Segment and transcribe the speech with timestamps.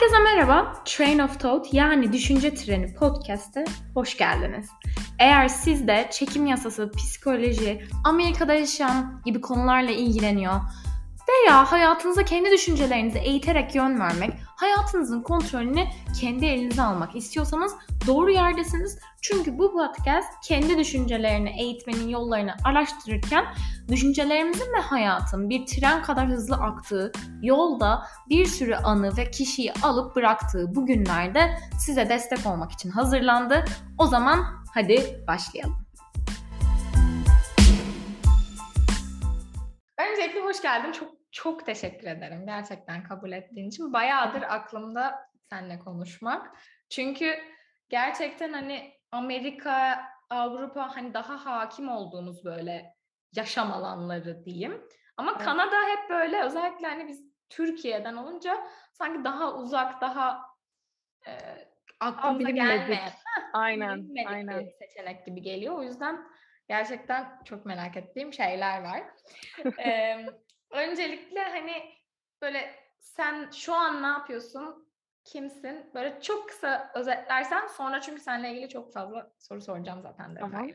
[0.00, 0.82] Herkese merhaba.
[0.84, 4.68] Train of Thought yani Düşünce Treni podcast'e hoş geldiniz.
[5.18, 10.60] Eğer siz de çekim yasası, psikoloji, Amerika'da yaşayan gibi konularla ilgileniyor
[11.28, 14.30] veya hayatınıza kendi düşüncelerinizi eğiterek yön vermek,
[14.60, 15.84] hayatınızın kontrolünü
[16.20, 17.74] kendi elinize almak istiyorsanız
[18.06, 18.98] doğru yerdesiniz.
[19.22, 23.44] Çünkü bu podcast kendi düşüncelerini eğitmenin yollarını araştırırken
[23.88, 30.16] düşüncelerimizin ve hayatın bir tren kadar hızlı aktığı yolda bir sürü anı ve kişiyi alıp
[30.16, 33.64] bıraktığı bu günlerde size destek olmak için hazırlandı.
[33.98, 35.76] O zaman hadi başlayalım.
[39.98, 40.92] Öncelikle hoş geldin.
[40.92, 43.92] Çok çok teşekkür ederim gerçekten kabul ettiğin için.
[43.92, 46.56] Bayağıdır aklımda seninle konuşmak.
[46.88, 47.38] Çünkü
[47.88, 52.94] gerçekten hani Amerika, Avrupa hani daha hakim olduğumuz böyle
[53.32, 54.88] yaşam alanları diyeyim.
[55.16, 55.44] Ama evet.
[55.44, 60.42] Kanada hep böyle özellikle hani biz Türkiye'den olunca sanki daha uzak, daha
[61.26, 61.32] e,
[62.00, 63.12] aklımıza gelmeyen,
[63.52, 64.60] aynen, aynen.
[64.60, 65.78] bir seçenek gibi geliyor.
[65.78, 66.28] O yüzden
[66.68, 69.02] gerçekten çok merak ettiğim şeyler var.
[69.84, 70.26] ee,
[70.70, 71.72] öncelikle hani
[72.42, 74.90] böyle sen şu an ne yapıyorsun?
[75.24, 75.90] Kimsin?
[75.94, 80.40] Böyle çok kısa özetlersen sonra çünkü seninle ilgili çok fazla soru soracağım zaten de.
[80.40, 80.68] Tamam.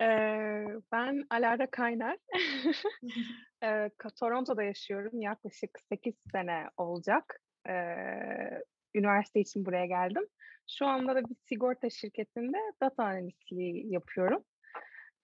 [0.00, 2.16] Ee, ben Alara Kaynar.
[3.62, 5.20] ee, Toronto'da yaşıyorum.
[5.20, 7.40] Yaklaşık 8 sene olacak.
[7.68, 8.62] Ee,
[8.94, 10.26] üniversite için buraya geldim.
[10.68, 14.44] Şu anda da bir sigorta şirketinde data analistliği yapıyorum.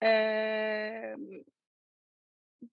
[0.02, 1.14] Ee,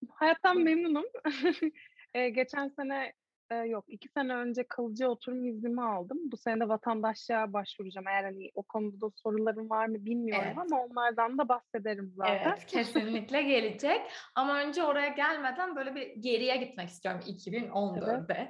[0.10, 1.06] hayattan memnunum.
[2.14, 3.14] ee, geçen sene
[3.52, 6.18] e, yok iki sene önce kalıcı oturum iznimi aldım.
[6.24, 8.08] Bu sene de vatandaşlığa başvuracağım.
[8.08, 10.58] Eğer hani o konuda da sorularım var mı bilmiyorum evet.
[10.58, 12.42] ama onlardan da bahsederim zaten.
[12.48, 14.02] Evet kesinlikle gelecek.
[14.36, 18.36] Ama önce oraya gelmeden böyle bir geriye gitmek istiyorum 2014'e.
[18.36, 18.50] Evet.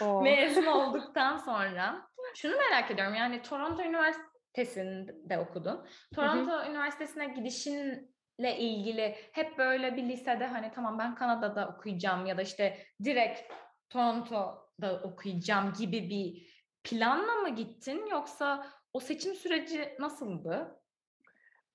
[0.22, 2.08] Mezun olduktan sonra.
[2.34, 5.86] Şunu merak ediyorum yani Toronto Üniversitesi'nde okudun.
[6.14, 6.70] Toronto Hı-hı.
[6.70, 12.42] Üniversitesi'ne gidişin ile ilgili hep böyle bir lisede hani tamam ben Kanada'da okuyacağım ya da
[12.42, 13.52] işte direkt
[13.90, 20.82] Toronto'da okuyacağım gibi bir planla mı gittin yoksa o seçim süreci nasıldı?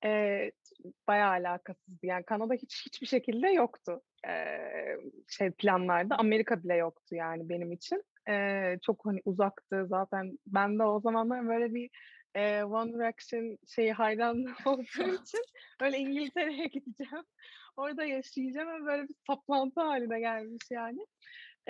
[0.05, 0.51] Ee,
[1.07, 2.05] bayağı alakasızdı.
[2.05, 4.01] Yani Kanada hiç hiçbir şekilde yoktu.
[4.27, 4.97] Ee,
[5.27, 8.03] şey planlarda Amerika bile yoktu yani benim için.
[8.29, 10.37] Ee, çok hani uzaktı zaten.
[10.47, 11.89] Ben de o zamanlar böyle bir
[12.35, 15.41] e, One Direction şeyi hayran olduğum için
[15.81, 17.25] öyle İngiltere'ye gideceğim.
[17.77, 21.05] Orada yaşayacağım ve böyle bir saplantı haline gelmiş yani.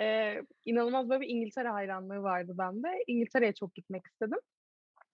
[0.00, 3.04] Ee, inanılmaz böyle bir İngiltere hayranlığı vardı bende.
[3.06, 4.38] İngiltere'ye çok gitmek istedim.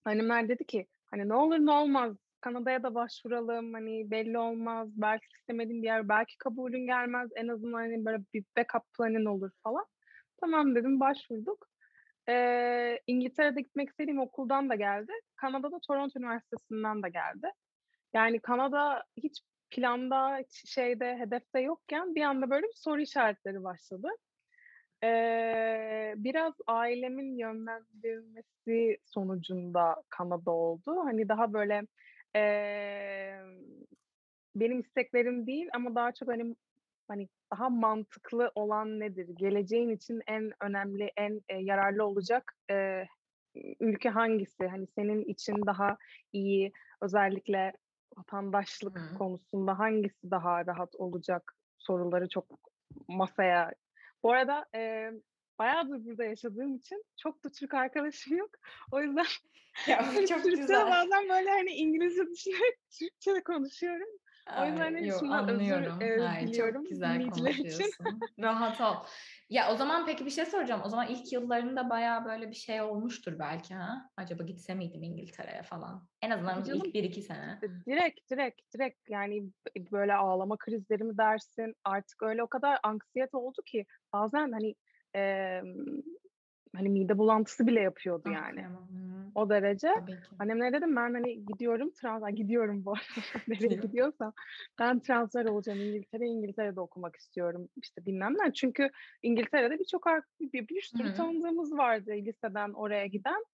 [0.05, 5.27] Annemler dedi ki hani ne olur ne olmaz Kanada'ya da başvuralım hani belli olmaz belki
[5.41, 9.87] istemediğin bir yer belki kabulün gelmez en azından hani böyle bir backup planın olur falan.
[10.41, 11.68] Tamam dedim başvurduk.
[12.29, 15.13] Ee, İngiltere'de gitmek istediğim okuldan da geldi.
[15.37, 17.53] Kanada'da Toronto Üniversitesi'nden de geldi.
[18.15, 24.09] Yani Kanada hiç planda, hiç şeyde, hedefte yokken bir anda böyle bir soru işaretleri başladı.
[25.05, 30.97] Ee, biraz ailemin yönlendirmesi sonucunda Kanada oldu.
[31.05, 31.83] Hani daha böyle
[32.37, 32.41] e,
[34.55, 36.57] benim isteklerim değil ama daha çok hani
[37.09, 39.29] hani daha mantıklı olan nedir?
[39.35, 43.05] Geleceğin için en önemli, en e, yararlı olacak e,
[43.81, 44.67] ülke hangisi?
[44.67, 45.97] Hani senin için daha
[46.33, 47.73] iyi, özellikle
[48.17, 49.19] vatandaşlık Hı.
[49.19, 52.47] konusunda hangisi daha rahat olacak soruları çok
[53.09, 53.73] masaya.
[54.23, 55.11] Bu arada e,
[55.59, 58.51] bayağıdır burada yaşadığım için çok da Türk arkadaşım yok.
[58.93, 59.27] O yüzden
[59.87, 59.99] ya,
[60.29, 60.91] çok güzel.
[60.91, 64.09] bazen böyle hani İngilizce düşünerek Türkçe konuşuyorum.
[64.57, 66.01] O yüzden hani Yok, anlıyorum.
[66.01, 68.21] Özür, e, Hayır, çok güzel konuşuyorsun.
[68.41, 68.95] Rahat ol.
[69.51, 70.81] Ya o zaman peki bir şey soracağım.
[70.85, 74.11] O zaman ilk yıllarında bayağı böyle bir şey olmuştur belki ha?
[74.17, 76.09] Acaba gitse miydim İngiltere'ye falan?
[76.23, 77.59] En azından Canım, ilk bir iki sene.
[77.87, 79.51] Direkt direkt direkt yani
[79.93, 81.75] böyle ağlama krizleri mi dersin?
[81.85, 84.75] Artık öyle o kadar anksiyete oldu ki bazen hani
[85.17, 85.61] e,
[86.77, 88.67] hani mide bulantısı bile yapıyordu yani.
[89.35, 89.93] O derece.
[90.39, 92.95] Annemlere dedim ben hani gidiyorum transfer gidiyorum bu
[93.49, 94.33] nereye gidiyorsam
[94.79, 98.53] ben transfer olacağım İngiltere İngiltere'de okumak istiyorum işte bilmem ne.
[98.53, 98.91] Çünkü
[99.23, 100.07] İngiltere'de birçok
[100.41, 103.45] bir, bir sürü tanıdığımız vardı liseden oraya giden.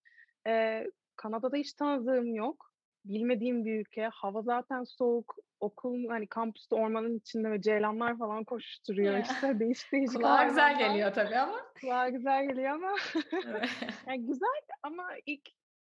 [0.46, 2.73] Ee, Kanada'da hiç tanıdığım yok.
[3.04, 4.08] Bilmediğim bir ülke.
[4.12, 10.16] Hava zaten soğuk okul hani kampüste ormanın içinde ve ceylanlar falan koşturuyor işte değişik değişik.
[10.16, 11.60] Kulağa güzel geliyor tabii ama.
[11.80, 12.94] Kulağa güzel geliyor ama.
[14.08, 15.48] yani güzel ama ilk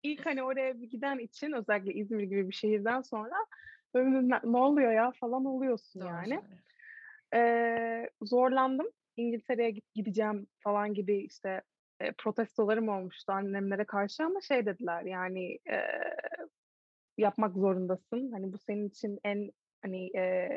[0.03, 3.47] ilk hani oraya giden için özellikle İzmir gibi bir şehirden sonra
[3.95, 6.41] böyle ne oluyor ya falan oluyorsun Doğru yani.
[7.35, 8.87] Ee, zorlandım.
[9.17, 11.63] İngiltere'ye gideceğim falan gibi işte
[12.01, 15.79] e, protestolarım olmuştu annemlere karşı ama şey dediler yani e,
[17.19, 18.33] yapmak zorundasın.
[18.33, 19.51] Hani bu senin için en
[19.83, 20.49] hani e,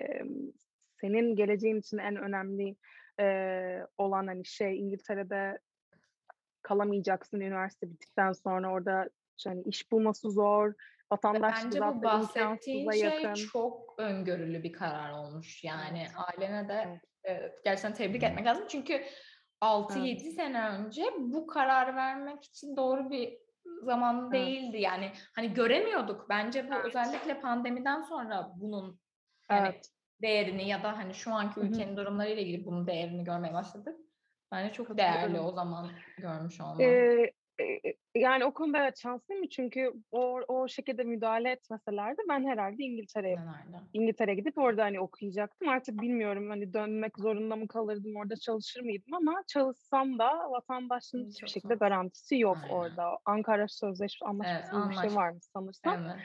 [1.01, 2.75] senin geleceğin için en önemli
[3.19, 3.27] e,
[3.97, 5.59] olan hani şey İngiltere'de
[6.61, 9.09] kalamayacaksın üniversite bittikten sonra orada
[9.45, 10.73] hani iş bulması zor.
[11.11, 13.33] Vatandaş Bence bu bahsettiğin şey yakın.
[13.33, 15.63] çok öngörülü bir karar olmuş.
[15.63, 16.11] Yani evet.
[16.15, 17.41] ailene de evet.
[17.41, 18.65] e, gerçekten tebrik etmek lazım.
[18.67, 19.03] Çünkü
[19.61, 20.33] 6-7 evet.
[20.33, 23.37] sene önce bu karar vermek için doğru bir
[23.83, 24.33] zaman evet.
[24.33, 24.77] değildi.
[24.77, 26.29] Yani hani göremiyorduk.
[26.29, 26.85] Bence bu evet.
[26.85, 28.99] özellikle pandemiden sonra bunun
[29.51, 29.89] yani evet.
[30.21, 31.97] değerini ya da hani şu anki ülkenin Hı-hı.
[31.97, 33.97] durumlarıyla ilgili bunun değerini görmeye başladık.
[34.51, 36.81] Bence çok değerli o zaman görmüş olmak.
[36.81, 37.31] Ee,
[38.15, 43.37] yani o konuda şanslıyım çünkü o, o şekilde müdahale etmeselerdi ben herhalde İngiltere'ye
[43.93, 45.69] İngiltere gidip orada hani okuyacaktım.
[45.69, 51.47] Artık bilmiyorum hani dönmek zorunda mı kalırdım orada çalışır mıydım ama çalışsam da vatandaşlığın hiçbir
[51.47, 51.79] şekilde zor.
[51.79, 52.75] garantisi yok Aynen.
[52.75, 53.17] orada.
[53.25, 56.03] Ankara Sözleşmesi anlaşması evet, bir şey var mı sanırsam.
[56.05, 56.15] Evet.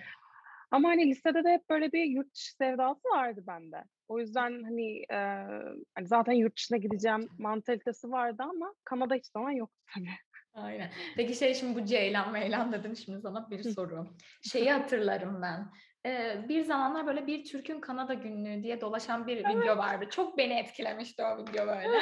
[0.70, 3.84] Ama hani listede de hep böyle bir yurt dışı sevdası vardı bende.
[4.08, 5.16] O yüzden hani, e,
[5.94, 10.08] hani zaten yurt dışına gideceğim mantalitesi vardı ama Kanada hiç zaman yoktu tabii.
[10.54, 10.90] Aynen.
[11.16, 14.06] Peki şey şimdi bu Ceylan Meylan dedim şimdi sana bir soru.
[14.42, 15.72] Şeyi hatırlarım ben.
[16.06, 20.08] Ee, bir zamanlar böyle bir Türk'ün Kanada günlüğü diye dolaşan bir video vardı.
[20.10, 21.98] Çok beni etkilemişti o video böyle.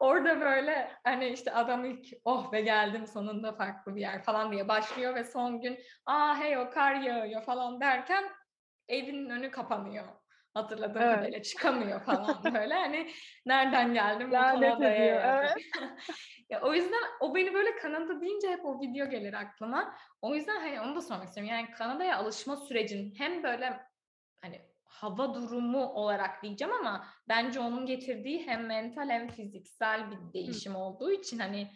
[0.00, 4.68] Orada böyle hani işte adam ilk oh be geldim sonunda farklı bir yer falan diye
[4.68, 8.24] başlıyor ve son gün aa hey o kar yağıyor falan derken
[8.88, 10.06] evinin önü kapanıyor
[10.56, 11.14] hatırladığım evet.
[11.14, 13.10] kadarıyla çıkamıyor falan böyle hani
[13.46, 15.64] nereden geldim bu Kanada'ya evet.
[16.50, 20.60] ya o yüzden o beni böyle Kanada deyince hep o video gelir aklıma o yüzden
[20.60, 23.80] hani onu da sormak istiyorum yani Kanada'ya alışma sürecin hem böyle
[24.40, 30.74] hani hava durumu olarak diyeceğim ama bence onun getirdiği hem mental hem fiziksel bir değişim
[30.74, 30.78] Hı.
[30.78, 31.70] olduğu için hani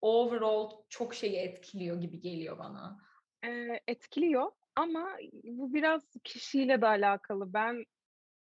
[0.00, 2.98] overall çok şeyi etkiliyor gibi geliyor bana.
[3.44, 5.08] Ee, etkiliyor ama
[5.44, 7.52] bu biraz kişiyle de alakalı.
[7.52, 7.84] Ben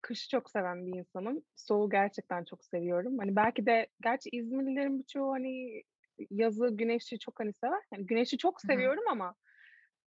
[0.02, 1.44] kışı çok seven bir insanım.
[1.56, 3.18] Soğuğu gerçekten çok seviyorum.
[3.18, 5.84] Hani belki de gerçi İzmirlilerin birçoğu hani
[6.30, 7.82] yazı, güneşi çok hani sever.
[7.94, 9.12] Yani güneşi çok seviyorum Hı-hı.
[9.12, 9.36] ama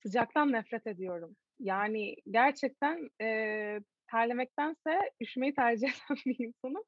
[0.02, 1.36] sıcaktan nefret ediyorum.
[1.60, 6.84] Yani gerçekten e, terlemektense üşümeyi tercih eden bir insanım.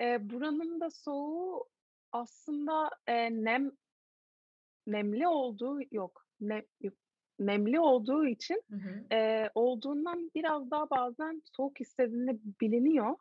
[0.00, 1.68] E, buranın da soğuğu
[2.12, 3.72] aslında e, nem
[4.86, 6.26] nemli olduğu yok.
[6.40, 6.94] Ne, yok
[7.40, 9.14] nemli olduğu için hı hı.
[9.14, 13.16] E, olduğundan biraz daha bazen soğuk hissedildiğinde biliniyor.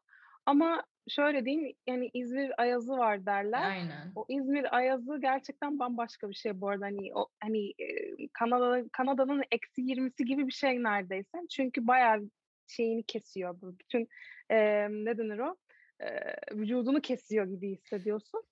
[0.45, 3.63] Ama şöyle diyeyim yani İzmir ayazı var derler.
[3.63, 4.12] Aynen.
[4.16, 6.86] O İzmir ayazı gerçekten bambaşka bir şey bu arada.
[6.86, 7.74] Hani o hani
[8.33, 11.38] Kanada Kanada'nın eksi 20'si gibi bir şey neredeyse.
[11.50, 12.30] Çünkü bayağı
[12.68, 14.07] şeyini kesiyor bu bütün
[14.50, 15.56] e, ne denir o?
[16.00, 16.07] E,
[16.54, 18.44] vücudunu kesiyor gibi hissediyorsun.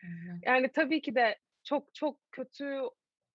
[0.00, 0.38] Hı-hı.
[0.42, 2.80] Yani tabii ki de çok çok kötü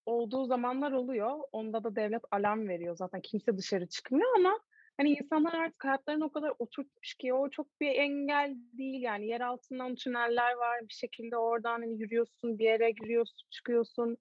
[0.05, 1.39] olduğu zamanlar oluyor.
[1.51, 3.21] Onda da devlet alarm veriyor zaten.
[3.21, 4.59] Kimse dışarı çıkmıyor ama
[4.97, 9.27] hani insanlar artık hayatlarını o kadar oturtmuş ki o çok bir engel değil yani.
[9.27, 10.81] Yer altından tüneller var.
[10.81, 14.17] Bir şekilde oradan hani yürüyorsun, bir yere giriyorsun, çıkıyorsun.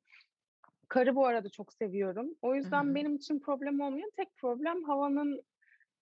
[0.89, 2.35] Karı bu arada çok seviyorum.
[2.43, 2.95] O yüzden Hı-hı.
[2.95, 4.11] benim için problem olmuyor.
[4.17, 5.43] Tek problem havanın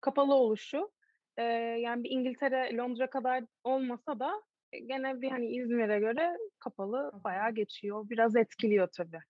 [0.00, 0.90] kapalı oluşu.
[1.36, 1.42] Ee,
[1.80, 4.42] yani bir İngiltere, Londra kadar olmasa da
[4.72, 8.10] gene bir hani İzmir'e göre kapalı bayağı geçiyor.
[8.10, 9.20] Biraz etkiliyor tabii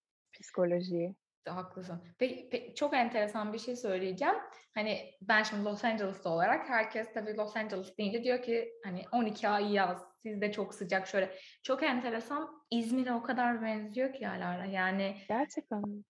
[0.41, 1.15] psikolojiyi.
[1.49, 2.03] Haklısın.
[2.19, 4.35] Peki, peki çok enteresan bir şey söyleyeceğim.
[4.75, 9.49] Hani ben şimdi Los Angeles'ta olarak herkes tabii Los Angeles deyince diyor ki hani 12
[9.49, 11.39] ay yaz, sizde çok sıcak şöyle.
[11.63, 12.65] Çok enteresan.
[12.71, 14.65] İzmir'e o kadar benziyor ki Alara.
[14.65, 16.05] Yani gerçekten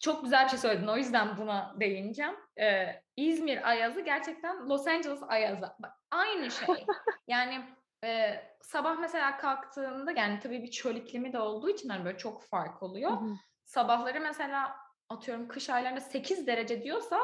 [0.00, 0.86] çok güzel bir şey söyledin.
[0.86, 2.34] O yüzden buna değineceğim.
[2.60, 5.72] Ee, İzmir ayazı gerçekten Los Angeles ayazı.
[5.82, 6.86] Bak, aynı şey.
[7.28, 7.64] yani
[8.04, 12.42] e, sabah mesela kalktığında yani tabii bir çöl iklimi de olduğu için hani böyle çok
[12.42, 13.10] fark oluyor.
[13.70, 14.76] Sabahları mesela
[15.08, 17.18] atıyorum kış aylarında 8 derece diyorsa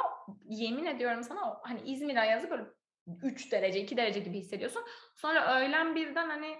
[0.44, 2.64] yemin ediyorum sana hani İzmir ayazı böyle
[3.22, 4.82] 3 derece 2 derece gibi hissediyorsun.
[5.16, 6.56] Sonra öğlen birden hani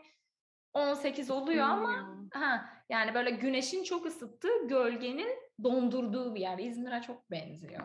[0.72, 6.58] 18 oluyor ama ha yani böyle güneşin çok ısıttığı, gölgenin dondurduğu bir yer.
[6.58, 7.82] İzmir'e çok benziyor.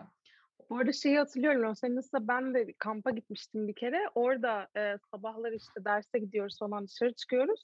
[0.70, 4.10] Bu arada şeyi hatırlıyorum Angeles'ta ben de kampa gitmiştim bir kere.
[4.16, 7.64] Orada e, sabahlar işte derse gidiyoruz falan dışarı çıkıyoruz.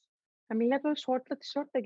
[0.51, 1.79] Ya millet böyle şortla tişörtle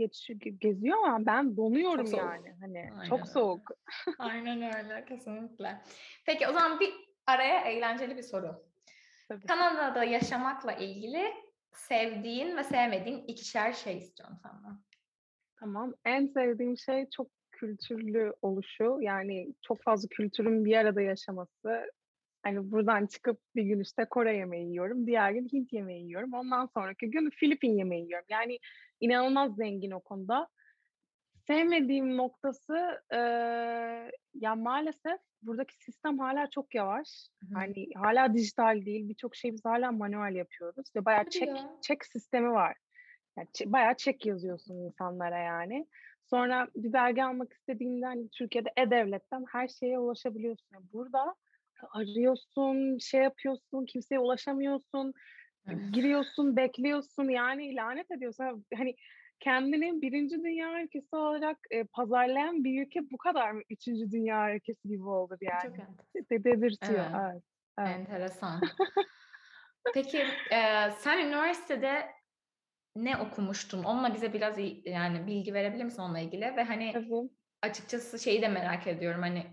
[0.59, 2.55] geziyor ama ben donuyorum çok yani.
[2.59, 3.71] Hani Aynen çok soğuk.
[4.19, 5.81] Aynen öyle kesinlikle.
[6.25, 6.93] Peki o zaman bir
[7.27, 8.63] araya eğlenceli bir soru.
[9.27, 9.47] Tabii.
[9.47, 11.33] Kanada'da yaşamakla ilgili
[11.73, 14.79] sevdiğin ve sevmediğin ikişer şey istiyorum senden.
[15.59, 15.93] Tamam.
[16.05, 18.97] En sevdiğim şey çok kültürlü oluşu.
[19.01, 21.91] Yani çok fazla kültürün bir arada yaşaması.
[22.43, 25.07] Hani buradan çıkıp bir gün işte Kore yemeği yiyorum.
[25.07, 26.33] Diğer gün Hint yemeği yiyorum.
[26.33, 28.27] Ondan sonraki gün Filipin yemeği yiyorum.
[28.29, 28.59] Yani
[28.99, 30.47] inanılmaz zengin o konuda.
[31.47, 33.17] Sevmediğim noktası e,
[34.33, 37.07] ya maalesef buradaki sistem hala çok yavaş.
[37.39, 37.53] Hı-hı.
[37.53, 39.09] Hani hala dijital değil.
[39.09, 41.49] Birçok şey biz hala manuel yapıyoruz ve bayağı çek
[41.81, 42.77] çek sistemi var.
[43.37, 45.87] Yani ç- bayağı çek yazıyorsun insanlara yani.
[46.29, 50.67] Sonra bir belge almak istediğinde hani Türkiye'de e-devletten her şeye ulaşabiliyorsun.
[50.73, 51.35] Yani burada
[51.93, 55.13] arıyorsun, şey yapıyorsun, kimseye ulaşamıyorsun,
[55.91, 58.65] giriyorsun, bekliyorsun yani lanet ediyorsun.
[58.77, 58.95] Hani
[59.39, 64.87] kendini birinci dünya ülkesi olarak e, pazarlayan bir ülke bu kadar mı üçüncü dünya ülkesi
[64.87, 65.77] gibi olur yani.
[65.77, 66.43] Çok.
[66.43, 67.05] Dedirtiyor.
[67.11, 67.21] Evet.
[67.21, 67.43] evet.
[67.79, 67.95] evet.
[67.99, 68.61] Enteresan.
[69.93, 70.17] Peki
[70.51, 72.11] e, sen üniversitede
[72.95, 73.83] ne okumuştun?
[73.83, 76.55] Onunla bize biraz yani bilgi verebilir misin onunla ilgili?
[76.55, 77.29] Ve hani Tabii.
[77.61, 79.45] açıkçası şeyi de merak ediyorum hani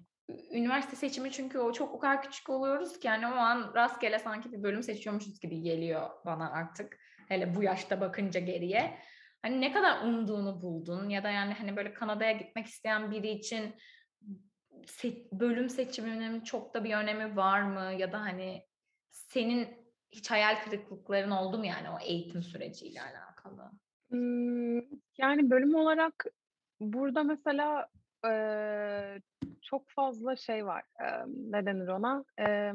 [0.53, 4.53] üniversite seçimi çünkü o çok o kadar küçük oluyoruz ki yani o an rastgele sanki
[4.53, 6.99] bir bölüm seçiyormuşuz gibi geliyor bana artık.
[7.29, 8.99] Hele bu yaşta bakınca geriye.
[9.43, 13.75] Hani ne kadar umduğunu buldun ya da yani hani böyle Kanada'ya gitmek isteyen biri için
[14.87, 18.67] se- bölüm seçiminin çok da bir önemi var mı ya da hani
[19.11, 19.69] senin
[20.11, 23.71] hiç hayal kırıklıkların oldu mu yani o eğitim süreciyle alakalı?
[25.19, 26.25] Yani bölüm olarak
[26.81, 27.89] burada mesela
[28.25, 28.31] e,
[29.63, 30.83] çok fazla şey var.
[31.01, 32.25] E, ne denir ona?
[32.41, 32.73] E,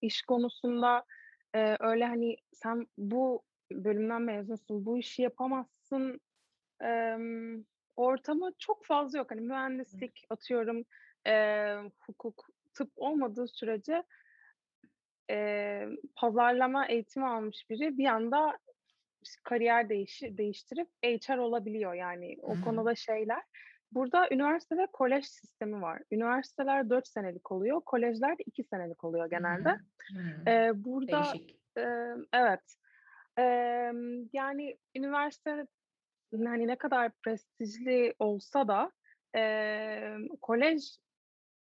[0.00, 1.04] iş konusunda
[1.54, 6.20] e, öyle hani sen bu bölümden mezunsun, bu işi yapamazsın
[6.84, 7.16] e,
[7.96, 9.30] ortamı çok fazla yok.
[9.30, 10.84] Hani mühendislik atıyorum,
[11.26, 14.02] e, hukuk, tıp olmadığı sürece
[15.30, 18.58] e, pazarlama eğitimi almış biri bir anda
[19.42, 22.60] kariyer değişi, değiştirip HR olabiliyor yani o Hı-hı.
[22.60, 23.42] konuda şeyler.
[23.94, 26.02] Burada üniversite ve kolej sistemi var.
[26.10, 29.70] Üniversiteler 4 senelik oluyor, kolejler de 2 senelik oluyor genelde.
[29.70, 30.50] Hı-hı.
[30.50, 31.58] Ee, burada Değişik.
[31.78, 31.84] E,
[32.32, 32.76] evet.
[33.38, 33.42] E,
[34.32, 35.66] yani üniversite
[36.32, 38.92] hani ne kadar prestijli olsa da
[39.36, 40.98] e, kolej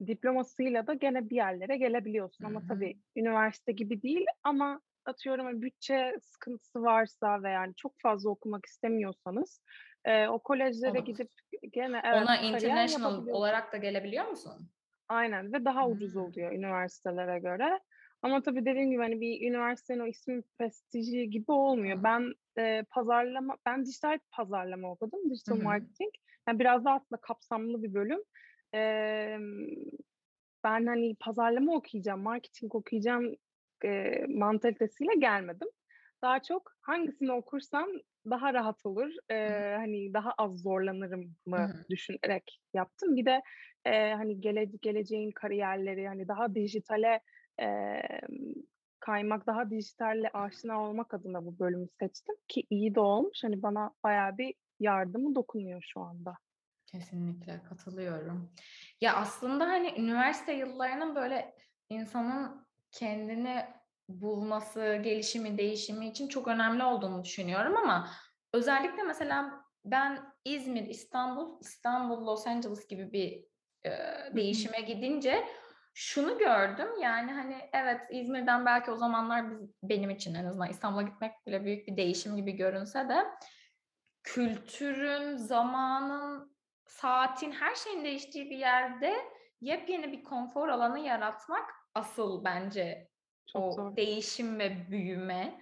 [0.06, 2.44] diplomasıyla da gene bir yerlere gelebiliyorsun.
[2.44, 8.30] Ama tabii üniversite gibi değil ama atıyorum hani bütçe sıkıntısı varsa ve yani çok fazla
[8.30, 9.60] okumak istemiyorsanız
[10.04, 11.04] e, o kolejlere Olur.
[11.04, 11.30] gidip
[11.72, 14.70] gene evet, Ona international olarak da gelebiliyor musun?
[15.08, 15.92] Aynen ve daha hmm.
[15.92, 17.80] ucuz oluyor üniversitelere göre.
[18.22, 21.96] Ama tabii dediğim gibi hani bir üniversitenin o ismi prestiji gibi olmuyor.
[21.96, 22.04] Hmm.
[22.04, 25.64] Ben e, pazarlama, ben dijital pazarlama okudum, digital hmm.
[25.64, 26.10] marketing.
[26.48, 28.20] Yani biraz daha aslında kapsamlı bir bölüm.
[28.74, 28.80] E,
[30.64, 33.36] ben hani pazarlama okuyacağım, marketing okuyacağım
[33.84, 35.68] e, mantalitesiyle gelmedim.
[36.22, 37.88] Daha çok hangisini okursam
[38.30, 41.84] daha rahat olur, e, hani daha az zorlanırım mı Hı-hı.
[41.90, 43.16] düşünerek yaptım.
[43.16, 43.42] Bir de
[43.84, 47.20] e, hani gele, geleceğin kariyerleri, hani daha dijitale
[47.60, 47.66] e,
[49.00, 53.44] kaymak, daha dijitalle aşina olmak adına bu bölümü seçtim ki iyi de olmuş.
[53.44, 56.34] Hani bana bayağı bir yardımı dokunuyor şu anda.
[56.86, 58.50] Kesinlikle katılıyorum.
[59.00, 61.54] Ya aslında hani üniversite yıllarının böyle
[61.88, 63.64] insanın kendini
[64.10, 68.08] bulması, gelişimi, değişimi için çok önemli olduğunu düşünüyorum ama
[68.52, 73.44] özellikle mesela ben İzmir, İstanbul, İstanbul, Los Angeles gibi bir
[73.90, 73.92] e,
[74.36, 75.44] değişime gidince
[75.94, 76.88] şunu gördüm.
[77.02, 81.64] Yani hani evet İzmir'den belki o zamanlar biz, benim için en azından İstanbul'a gitmek bile
[81.64, 83.26] büyük bir değişim gibi görünse de
[84.22, 89.14] kültürün, zamanın, saatin, her şeyin değiştiği bir yerde
[89.60, 93.09] yepyeni bir konfor alanı yaratmak asıl bence
[93.52, 93.96] Çok o zor.
[93.96, 95.60] değişim ve büyüme.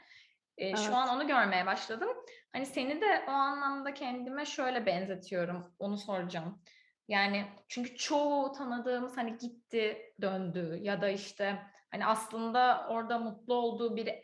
[0.59, 0.79] Ee, evet.
[0.79, 2.09] Şu an onu görmeye başladım.
[2.53, 5.75] Hani seni de o anlamda kendime şöyle benzetiyorum.
[5.79, 6.63] Onu soracağım.
[7.09, 11.59] Yani çünkü çoğu tanıdığımız hani gitti, döndü ya da işte
[11.91, 14.15] hani aslında orada mutlu olduğu bir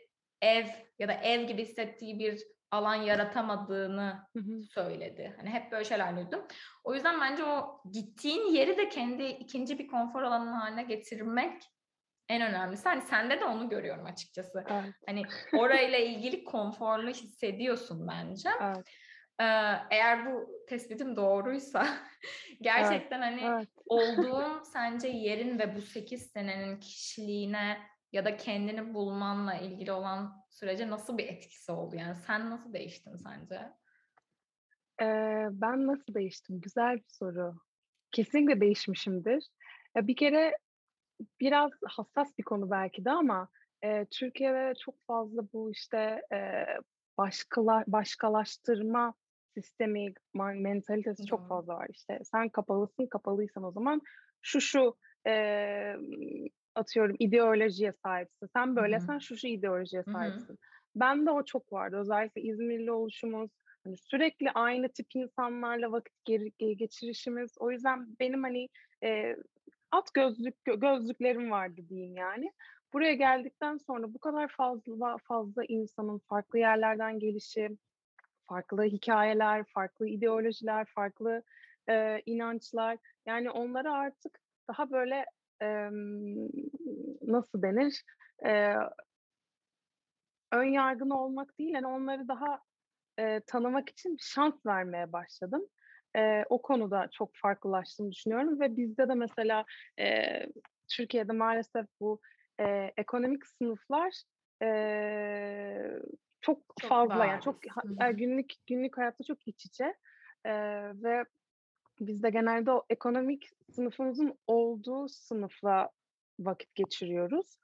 [0.41, 0.65] ev
[0.99, 2.41] ya da ev gibi hissettiği bir
[2.71, 4.63] alan yaratamadığını hı hı.
[4.63, 5.35] söyledi.
[5.37, 6.47] Hani hep böyle şeyler duydum.
[6.83, 11.63] O yüzden bence o gittiğin yeri de kendi ikinci bir konfor alanı haline getirmek
[12.29, 12.83] en önemlisi.
[12.83, 14.63] Hani sende de onu görüyorum açıkçası.
[14.69, 14.93] Evet.
[15.07, 18.49] Hani orayla ilgili konforlu hissediyorsun bence.
[18.61, 18.85] Evet.
[19.39, 19.45] Ee,
[19.91, 21.87] eğer bu tespitim doğruysa
[22.61, 23.41] gerçekten evet.
[23.41, 23.69] hani evet.
[23.85, 27.77] olduğun sence yerin ve bu 8 senenin kişiliğine
[28.11, 31.95] ya da kendini bulmanla ilgili olan sürece nasıl bir etkisi oldu?
[31.95, 33.55] Yani sen nasıl değiştin sence?
[35.01, 36.61] Ee, ben nasıl değiştim?
[36.61, 37.55] Güzel bir soru.
[38.11, 39.47] Kesinlikle değişmişimdir.
[39.95, 40.57] Ya bir kere
[41.39, 43.47] biraz hassas bir konu belki de ama
[43.83, 46.65] e, Türkiye'de çok fazla bu işte e,
[47.17, 49.13] başkalar başkalaştırma
[49.53, 51.27] sistemi, mentalitesi Hı.
[51.27, 51.87] çok fazla var.
[51.89, 54.01] İşte sen kapalısın, kapalıysan o zaman
[54.41, 54.95] şu şu
[55.27, 55.95] e,
[56.75, 58.47] atıyorum ideolojiye sahipsin.
[58.53, 60.47] Sen böylesen şu şu ideolojiye sahipsin.
[60.47, 60.57] Hı-hı.
[60.95, 61.97] Ben de o çok vardı.
[61.99, 63.51] Özellikle İzmirli oluşumuz,
[63.85, 66.13] Hani sürekli aynı tip insanlarla vakit
[66.77, 67.51] geçirişimiz.
[67.59, 68.69] O yüzden benim hani
[69.03, 69.35] e,
[69.97, 72.51] at gözlük gözlüklerim vardı diyeyim yani.
[72.93, 77.77] Buraya geldikten sonra bu kadar fazla fazla insanın farklı yerlerden gelişi,
[78.49, 81.43] farklı hikayeler, farklı ideolojiler, farklı
[81.89, 82.97] e, inançlar.
[83.25, 85.25] Yani onlara artık daha böyle
[85.61, 85.89] e,
[87.21, 88.03] nasıl denir?
[88.45, 88.75] E,
[90.51, 92.59] ön yargılı olmak değil, yani onları daha
[93.19, 95.65] e, tanımak için şans vermeye başladım.
[96.15, 99.65] E, o konuda çok farklılaştığını düşünüyorum ve bizde de mesela
[99.99, 100.25] e,
[100.87, 102.21] Türkiye'de maalesef bu
[102.59, 104.21] e, ekonomik sınıflar
[104.61, 104.69] e,
[106.41, 107.31] çok, çok fazla bariz.
[107.31, 107.55] yani çok
[107.99, 109.95] ha, günlük günlük hayatta çok iç içe
[110.45, 110.53] e,
[111.03, 111.25] ve
[111.99, 115.89] biz de genelde o ekonomik sınıfımızın olduğu sınıfla
[116.39, 117.57] vakit geçiriyoruz.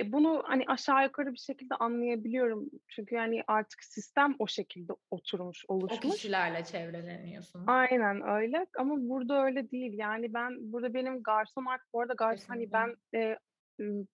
[0.00, 2.70] E, bunu hani aşağı yukarı bir şekilde anlayabiliyorum.
[2.88, 6.04] Çünkü yani artık sistem o şekilde oturmuş, oluşmuş.
[6.04, 7.66] O kişilerle çevreleniyorsun.
[7.66, 9.92] Aynen öyle ama burada öyle değil.
[9.98, 13.38] Yani ben burada benim garson artık bu arada garson hani ben e,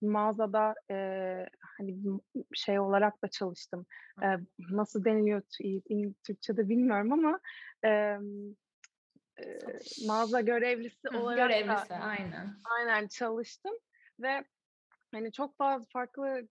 [0.03, 0.97] mağazada e,
[1.79, 1.97] hani
[2.55, 3.87] şey olarak da çalıştım.
[4.23, 4.27] E,
[4.71, 5.43] nasıl deniliyor
[6.27, 7.41] Türkçe'de bilmiyorum ama
[7.85, 8.19] e,
[10.07, 12.57] mağaza görevlisi olarak görevlisi, da aynen.
[12.79, 13.73] aynen çalıştım
[14.21, 14.45] ve
[15.17, 16.49] hani çok fazla farklı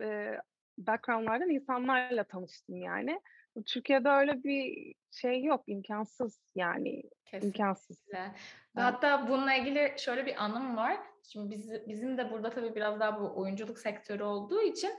[0.00, 0.38] e,
[0.78, 3.20] backgroundlardan insanlarla tanıştım yani.
[3.66, 7.02] Türkiye'de öyle bir şey yok, imkansız yani.
[7.24, 7.46] Kesinlikle.
[7.46, 8.06] imkansız.
[8.74, 10.96] Hatta bununla ilgili şöyle bir anım var.
[11.32, 14.90] Şimdi biz, bizim de burada tabii biraz daha bu oyunculuk sektörü olduğu için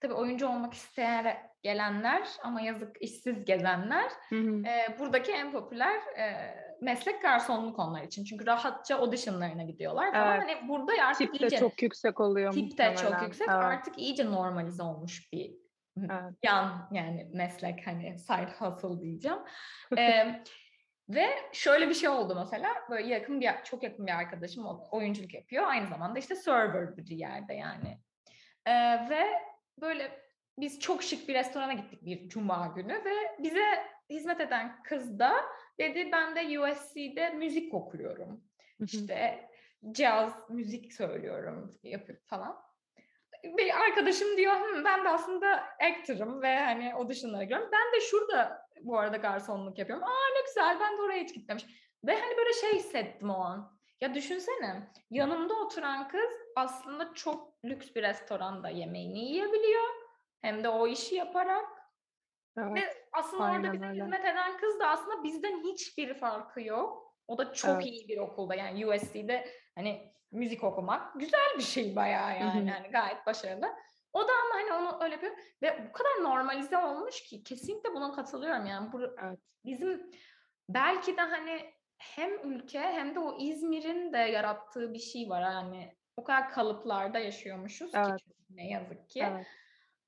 [0.00, 4.62] tabii oyuncu olmak isteyen gelenler ama yazık işsiz gezenler hı hı.
[4.66, 8.24] E, buradaki en popüler e, meslek garsonluk onlar için.
[8.24, 10.36] Çünkü rahatça auditionlarına gidiyorlar falan.
[10.36, 10.42] Evet.
[10.42, 13.48] Hani burada artık tip de iyice, çok yüksek oluyor Tip de çok yüksek.
[13.48, 13.64] Evet.
[13.64, 15.54] Artık iyice normalize olmuş bir
[15.98, 16.34] evet.
[16.42, 19.38] yan yani meslek hani side hustle diyeceğim.
[19.98, 20.42] ee,
[21.08, 25.64] ve şöyle bir şey oldu mesela böyle yakın bir çok yakın bir arkadaşım oyunculuk yapıyor.
[25.66, 27.98] Aynı zamanda işte server bir yerde yani.
[28.66, 28.72] Ee,
[29.10, 29.24] ve
[29.80, 30.26] böyle
[30.58, 35.32] biz çok şık bir restorana gittik bir cuma günü ve bize hizmet eden kız da
[35.78, 38.44] dedi ben de USC'de müzik okuyorum.
[38.80, 39.48] İşte
[39.92, 42.66] caz müzik söylüyorum yapıp falan.
[43.44, 47.70] Bir arkadaşım diyor ben de aslında actor'ım ve hani auditionlara giriyorum.
[47.72, 50.04] Ben de şurada bu arada garsonluk yapıyorum.
[50.04, 51.66] Aa ne güzel ben de oraya hiç gitmemiş.
[52.04, 53.76] Ve hani böyle şey hissettim o an.
[54.00, 59.84] Ya düşünsene yanımda oturan kız aslında çok lüks bir restoranda yemeğini yiyebiliyor.
[60.40, 61.64] Hem de o işi yaparak.
[62.58, 64.02] Evet, Ve aslında orada bize öyle.
[64.02, 67.14] hizmet eden kız da aslında bizden hiçbir farkı yok.
[67.28, 67.86] O da çok evet.
[67.86, 73.26] iyi bir okulda yani USC'de hani müzik okumak güzel bir şey bayağı yani, yani gayet
[73.26, 73.66] başarılı.
[74.12, 78.12] O da ama hani onu öyle yapıyor ve bu kadar normalize olmuş ki kesinlikle buna
[78.12, 78.92] katılıyorum yani.
[78.92, 79.38] Bu, evet.
[79.64, 80.10] Bizim
[80.68, 85.96] belki de hani hem ülke hem de o İzmir'in de yarattığı bir şey var yani
[86.16, 88.16] o kadar kalıplarda yaşıyormuşuz evet.
[88.16, 89.22] ki ne yazık ki.
[89.32, 89.46] Evet.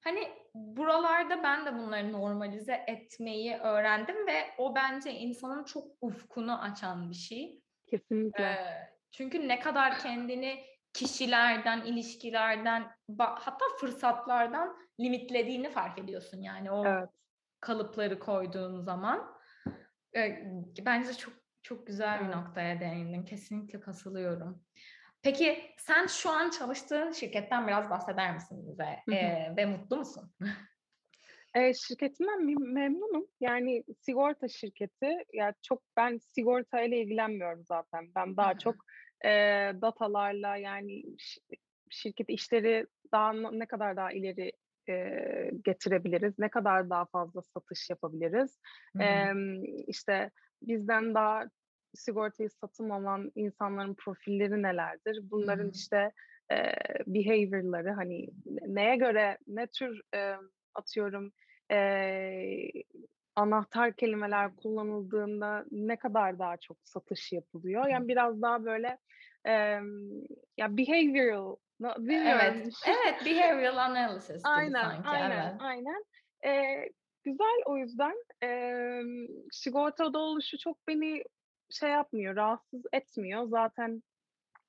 [0.08, 7.10] Hani buralarda ben de bunları normalize etmeyi öğrendim ve o bence insanın çok ufkunu açan
[7.10, 7.62] bir şey.
[7.86, 8.44] Kesinlikle.
[8.44, 17.08] Ee, çünkü ne kadar kendini kişilerden, ilişkilerden, hatta fırsatlardan limitlediğini fark ediyorsun yani o evet.
[17.60, 19.36] kalıpları koyduğun zaman.
[20.16, 20.42] Ee,
[20.86, 23.24] bence çok çok güzel bir noktaya değindin.
[23.24, 24.64] Kesinlikle katılıyorum.
[25.22, 29.16] Peki sen şu an çalıştığın şirketten biraz bahseder misin bize?
[29.16, 30.30] Ee, ve mutlu musun?
[31.54, 33.26] E, şirketimden memnunum.
[33.40, 35.24] Yani sigorta şirketi.
[35.32, 38.08] Yani çok ben sigorta ile ilgilenmiyorum zaten.
[38.14, 38.74] Ben daha çok
[39.24, 39.30] e,
[39.82, 41.02] datalarla yani
[41.90, 44.52] şirket işleri daha ne kadar daha ileri
[44.88, 48.58] e, getirebiliriz, ne kadar daha fazla satış yapabiliriz.
[49.00, 49.32] E,
[49.86, 50.30] işte
[50.62, 51.44] bizden daha
[51.98, 55.18] sigortayı satın alan insanların profilleri nelerdir?
[55.30, 55.70] Bunların hmm.
[55.70, 56.12] işte
[56.52, 56.72] e,
[57.06, 58.28] behavior'ları hani
[58.66, 60.34] neye göre ne tür e,
[60.74, 61.32] atıyorum
[61.70, 61.80] e,
[63.36, 67.86] anahtar kelimeler kullanıldığında ne kadar daha çok satış yapılıyor?
[67.86, 68.98] Yani biraz daha böyle
[69.46, 69.52] e,
[70.56, 75.08] ya behavioral Evet, evet behavioral analysis aynen, sanki.
[75.08, 75.54] Aynen, evet.
[75.58, 76.04] aynen.
[76.44, 76.84] E,
[77.24, 78.50] güzel o yüzden e,
[79.50, 81.24] sigortada oluşu çok beni
[81.70, 83.48] şey yapmıyor, rahatsız etmiyor.
[83.48, 84.02] Zaten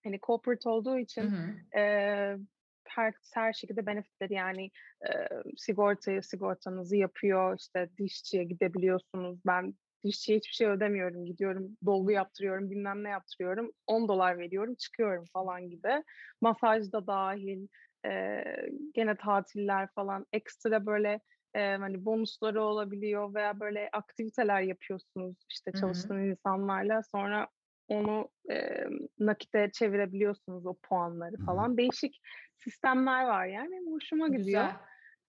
[0.03, 1.79] hani corporate olduğu için hı hı.
[1.79, 2.38] E,
[2.88, 4.71] her her şekilde benefitleri yani
[5.07, 5.12] e,
[5.57, 7.59] sigortayı sigortanızı yapıyor.
[7.59, 9.39] İşte dişçiye gidebiliyorsunuz.
[9.45, 11.25] Ben dişçiye hiçbir şey ödemiyorum.
[11.25, 13.71] Gidiyorum dolgu yaptırıyorum, bilmem ne yaptırıyorum.
[13.88, 16.03] 10 dolar veriyorum, çıkıyorum falan gibi.
[16.41, 17.67] Masaj da dahil.
[18.05, 18.43] E,
[18.93, 21.19] gene tatiller falan ekstra böyle
[21.55, 27.01] Eee, hani, bonusları olabiliyor veya böyle aktiviteler yapıyorsunuz, işte, çalıştığınız insanlarla.
[27.15, 27.47] Sonra
[27.88, 31.77] onu, emm, nakite çevirebiliyorsunuz o puanları falan.
[31.77, 32.19] Değişik
[32.57, 33.91] sistemler var yani.
[33.91, 34.67] Hoşuma gidiyor.
[34.67, 34.77] Güzel.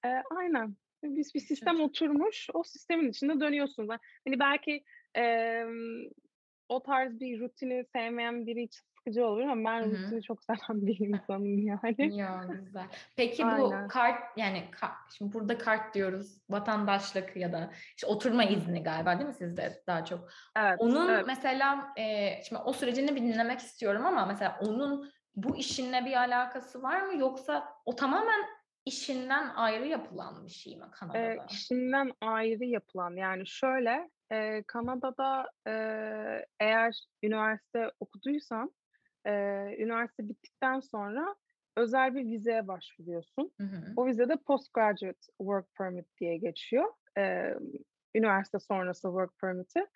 [0.05, 0.77] Eee, aynen.
[1.05, 3.89] Biz bir Çok sistem oturmuş, o sistemin içinde dönüyorsunuz.
[4.27, 6.05] Hani, belki, emm,
[6.69, 9.91] o tarz bir rutini sevmeyen biri için sıkıcı olur ama ben hı.
[9.93, 12.15] rutini çok seven bir insanım yani.
[12.17, 12.89] Ya, güzel.
[13.17, 13.89] Peki bu Aynen.
[13.89, 19.29] kart, yani, ka şimdi burada kart diyoruz, vatandaşlık ya da, işte, oturma izni galiba değil
[19.29, 20.29] mi sizde daha çok?
[20.57, 21.27] Evet, Onun evet.
[21.27, 26.83] mesela, eee, şimdi o sürecini bir dinlemek istiyorum ama mesela onun bu işinle bir alakası
[26.83, 28.45] var mı yoksa o tamamen
[28.85, 31.47] işinden ayrı yapılan bir şey mi Eee, Kanada'da?
[31.49, 38.75] işinden ayrı yapılan, yani, şöyle, eee, Kanada'da, eee, eğer üniversite okuduysan,
[39.27, 41.37] eee, üniversite bittikten sonra
[41.77, 43.53] özel bir vizeye başvuruyorsun.
[43.59, 43.97] Hı hı.
[43.97, 46.85] O vize de Postgraduate Work Permit diye geçiyor.
[47.17, 47.59] Emm,
[48.15, 49.87] üniversite sonrası work permit'i.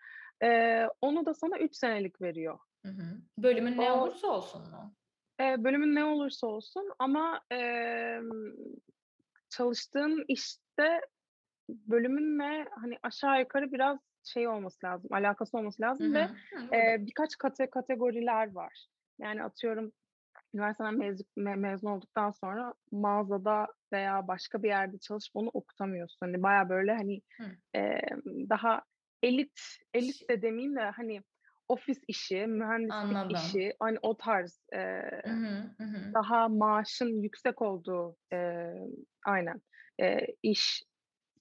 [0.42, 2.58] Eee, onu da sana 3 senelik veriyor.
[2.84, 3.22] Hı hı.
[3.38, 4.96] Bölümün ne O olursa olsun mu?
[5.40, 8.52] Eee, bölümün ne olursa olsun ama, emm,
[9.50, 11.00] çalıştığın işte
[11.70, 16.14] bölümünle, hani, aşağı yukarı biraz şey olması lazım, alakası olması lazım hı.
[16.14, 17.06] ve, Hı, eee, burada.
[17.06, 18.86] birkaç kate kategoriler var.
[19.20, 19.92] Yani, atıyorum,
[20.54, 26.18] üniversiteden mezun me mezun olduktan sonra mağazada veya başka bir yerde çalışıp onu okutamıyorsun.
[26.26, 27.56] Hani, bayağı böyle, hani, Hı.
[27.74, 28.82] emm, daha
[29.22, 29.60] elit,
[29.94, 31.20] elit de demeyeyim de, hani,
[31.68, 33.30] ofis işi, mühendislik Anladım.
[33.30, 35.74] işi, hani, o tarz, eee, Hı hı.
[35.78, 35.84] Hı
[36.16, 38.74] daha maaşın yüksek olduğu, eee,
[39.26, 39.62] aynen,
[39.98, 40.82] eee, iş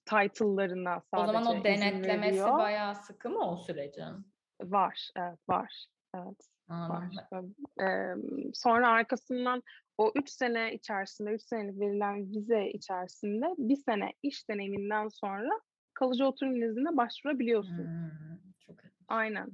[0.06, 4.34] title'larına O zaman sadece o denetlemesi bayağı sıkı mı o sürecin?
[4.62, 5.86] Var, evet, var.
[6.14, 6.53] Evet.
[6.68, 7.54] Anladım.
[8.54, 9.62] Sonra arkasından
[9.98, 15.60] o 3 sene içerisinde, 3 senelik verilen vize içerisinde 1 sene iş deneyiminden sonra
[15.94, 17.90] kalıcı oturum iznine başvurabiliyorsun.
[17.94, 18.54] Hımm.
[18.66, 18.76] Çok.
[19.08, 19.48] Aynen.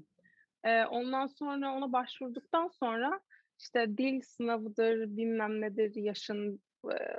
[0.67, 3.21] Eee, ondan sonra ona başvurduktan sonra,
[3.61, 7.19] işte, dil sınavıdır, bilmem nedir, yaşın, eee,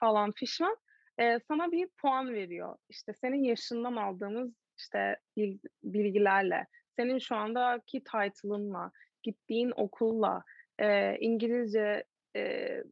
[0.00, 0.76] falan fişman,
[1.20, 2.76] eee, sana bir puan veriyor.
[2.88, 10.44] İşte, senin yaşından aldığımız, işte, bil bilgilerle, senin şu andaki title'ınla, gittiğin okulla,
[10.80, 12.04] eee, İngilizce,
[12.34, 12.84] eee,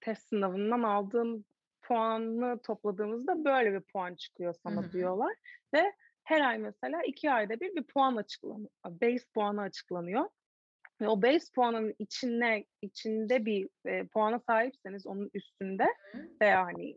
[0.00, 1.46] test sınavından aldığın
[1.82, 4.92] puanı topladığımızda böyle bir puan çıkıyor sana hı.
[4.92, 5.34] diyorlar
[5.74, 5.92] ve
[6.24, 8.70] her ay mesela 2 ayda bir bir puan açıklanıyor.
[8.86, 10.24] Base puanı açıklanıyor
[11.00, 16.28] ve o base puanın içine içinde bir, eee, puana sahipseniz onun üstünde Hı.
[16.42, 16.96] veya, hani,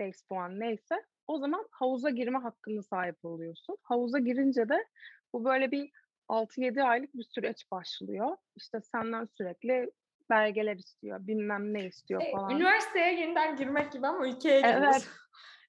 [0.00, 0.96] base puan neyse
[1.26, 3.76] o zaman havuza girme hakkına sahip oluyorsun.
[3.82, 4.84] Havuza girince de
[5.32, 5.90] bu böyle bir
[6.28, 8.36] 6-7 aylık bir süreç başlıyor.
[8.56, 9.90] İşte, senden sürekli
[10.30, 12.50] belgeler istiyor, bilmem ne istiyor Şey, falan.
[12.50, 14.74] üniversiteye yeniden girmek gibi ama ülkeye Evet.
[14.76, 15.12] giriyorsun.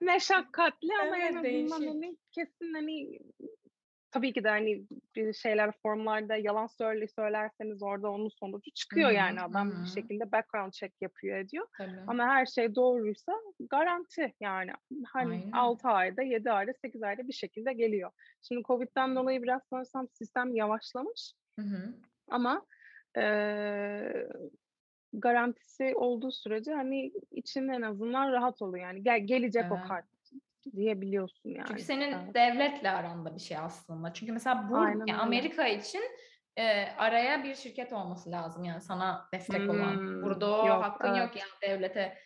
[0.02, 1.72] Meşakkatli ama Evet, azından, değişik.
[1.88, 3.20] hani, kesin, hani,
[4.12, 9.14] tabii ki de, hani, bir şeyler formlarda yalan söyle söylerseniz orada onun sonucu çıkıyor hı.
[9.14, 9.42] yani.
[9.42, 9.86] Adam bir hı.
[9.88, 12.02] şekilde background check yapıyor, ediyor Tabii.
[12.08, 13.34] ama her şey doğruysa
[13.70, 14.72] garanti yani.
[15.14, 15.52] Hani, Aynen.
[15.52, 18.12] 6 ayda, 7 ayda, 8 ayda bir şekilde geliyor.
[18.42, 21.94] Şimdi COVID'den dolayı biraz sanırsam sistem yavaşlamış Hı hı.
[22.30, 22.66] ama,
[23.18, 24.28] eee,
[25.14, 29.04] garantisi olduğu sürece, hani, için en azından rahat oluyor yani.
[29.04, 29.88] Gel gelecek o Evet.
[29.88, 30.06] kart
[30.76, 31.84] diyebiliyorsun Çünkü yani.
[31.84, 32.36] senin Evet.
[32.36, 34.14] devletle aranda bir şey aslında.
[34.14, 35.18] Çünkü mesela bur Aynen ya, öyle.
[35.18, 36.02] Amerika için,
[36.58, 40.00] eee, araya bir şirket olması lazım yani sana destek olan.
[40.00, 40.22] Hımm.
[40.22, 41.36] Burada o Yok, hakkın yok evet.
[41.36, 42.18] yani devlete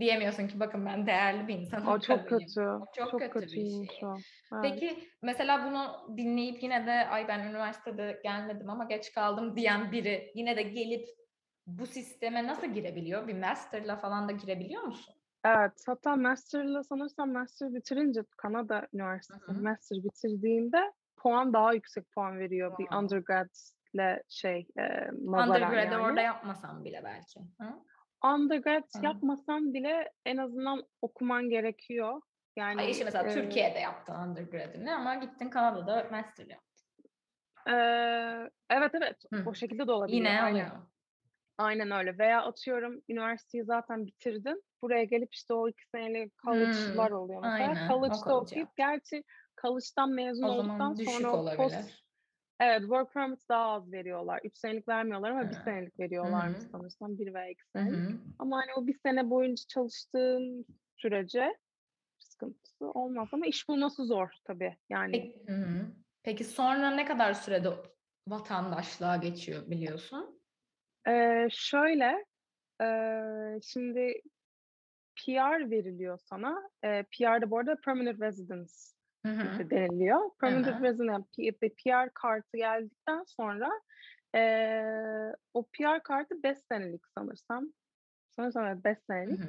[0.00, 2.60] diyemiyorsun ki bakın ben değerli bir insanım, O çok kötü.
[2.60, 4.02] O çok Çok kötü bir kötüymüş şey.
[4.02, 4.22] o.
[4.52, 4.82] Evet.
[4.82, 10.32] Peki mesela bunu dinleyip yine de "Ay, ben üniversitede gelmedim ama geç kaldım." diyen biri
[10.36, 11.08] yine de gelip
[11.68, 13.28] bu sisteme nasıl girebiliyor?
[13.28, 15.15] Bir master'la falan da girebiliyor musun?
[15.46, 19.62] Evet, hatta master'la sanırsam master bitirince Kanada Üniversitesi hı.
[19.62, 22.96] master bitirdiğinde puan daha yüksek puan veriyor bir Wow.
[22.98, 24.66] undergrad'le şey,
[25.12, 26.26] nazaran Undergrad'ı orada yani.
[26.26, 27.40] yapmasan bile belki.
[27.60, 27.74] Hı?
[28.24, 29.02] Undergrad Hı.
[29.06, 32.20] yapmasan bile en azından okuman gerekiyor.
[32.56, 36.66] Yani, işte mesela eee Türkiye'de yaptın undergrad'ını ama gittin Kanada'da master yaptın.
[37.68, 39.42] Eee, evet, evet, Hı.
[39.46, 40.30] o şekilde de olabiliyor.
[40.30, 40.70] Yine oluyor.
[41.58, 44.62] Aynen öyle veya atıyorum üniversiteyi zaten bitirdin.
[44.82, 47.10] Buraya gelip, işte, o 2 senelik college'lar Hımm.
[47.10, 47.76] oluyor mesela.
[47.76, 49.24] Aynen, College'da college okuyup gerçi
[49.62, 52.06] college'dan mezun O olduktan sonra düşük o post olabilir.
[52.60, 54.40] Evet, work permit daha az veriyorlar.
[54.44, 55.62] 3 senelik vermiyorlar ama 1 Hı.
[55.64, 56.68] senelik Hı veriyorlarmış hı.
[56.72, 58.02] sanırsam 1 veya 2 Hı senelik.
[58.02, 58.20] hı.
[58.38, 60.66] Ama, hani, o 1 sene boyunca çalıştığın
[60.96, 61.56] sürece
[62.20, 64.76] sıkıntısı olmaz ama iş bulması zor tabii.
[64.90, 65.86] Yani Pek Hı hı.
[66.22, 67.68] Peki sonra ne kadar sürede
[68.28, 70.35] vatandaşlığa geçiyor biliyorsun?
[71.06, 72.24] Eee, şöyle,
[72.80, 74.22] eee, şimdi
[75.16, 76.70] PR veriliyor sana.
[76.84, 78.72] E, PR'da bu arada Permanent Residence
[79.24, 79.70] Hı hı.
[79.70, 80.30] deniliyor.
[80.40, 80.82] Permanent Hı hı.
[80.82, 81.52] Residence yani
[81.84, 83.70] PR kartı geldikten sonra
[84.36, 84.40] e,
[85.54, 87.72] o PR kartı 5 senelik sanırsam.
[88.30, 89.40] Sanırsam 5 Hı senelik.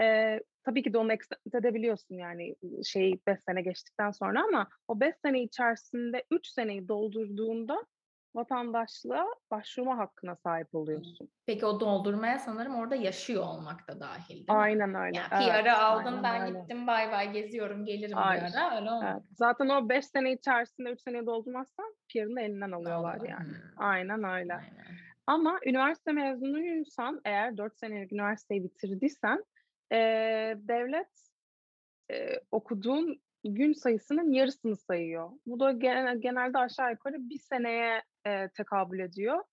[0.00, 5.00] E, tabii ki de onu extend edebiliyorsun yani şey 5 sene geçtikten sonra ama o
[5.00, 7.86] 5 sene içerisinde 3 seneyi doldurduğunda
[8.34, 11.30] vatandaşlığa başvurma hakkına sahip oluyorsun.
[11.46, 14.54] Peki o doldurmaya sanırım orada yaşıyor olmak da dahil değil mi?
[14.54, 15.16] Aynen öyle.
[15.18, 16.58] Yani evet, PR'ı aldım aynen ben öyle.
[16.60, 18.42] gittim bay bay geziyorum gelirim Hayır.
[18.42, 19.12] bir ara öyle olmuyor.
[19.14, 19.22] Evet.
[19.36, 23.48] Zaten o 5 sene içerisinde 3 seneyi doldurmazsan PR'ını elinden alıyorlar Alıyorlar, yani.
[23.48, 23.62] hı.
[23.76, 24.54] Aynen öyle.
[24.54, 24.84] Aynen.
[25.26, 29.44] Ama üniversite mezunuysan eğer 4 senelik üniversiteyi bitirdiysen
[29.92, 31.08] eee, devlet
[32.10, 35.30] eee, okuduğun gün sayısının yarısını sayıyor.
[35.46, 39.44] Bu da gen- genelde aşağı yukarı bir seneye eee, tekabül ediyor.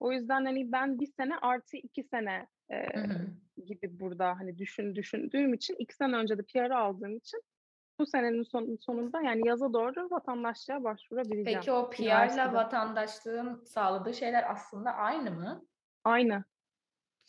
[0.00, 3.26] O yüzden hani ben bir sene artı iki sene Hı hı.
[3.66, 7.40] gibi burada hani düşün düşündüğüm için iki sene önce de PR aldığım için
[7.98, 11.58] bu senenin son, sonunda yani yaza doğru vatandaşlığa başvurabileceğim.
[11.58, 15.66] Peki o PR'la vatandaşlığın sağladığı şeyler aslında aynı mı?
[16.04, 16.44] Aynı.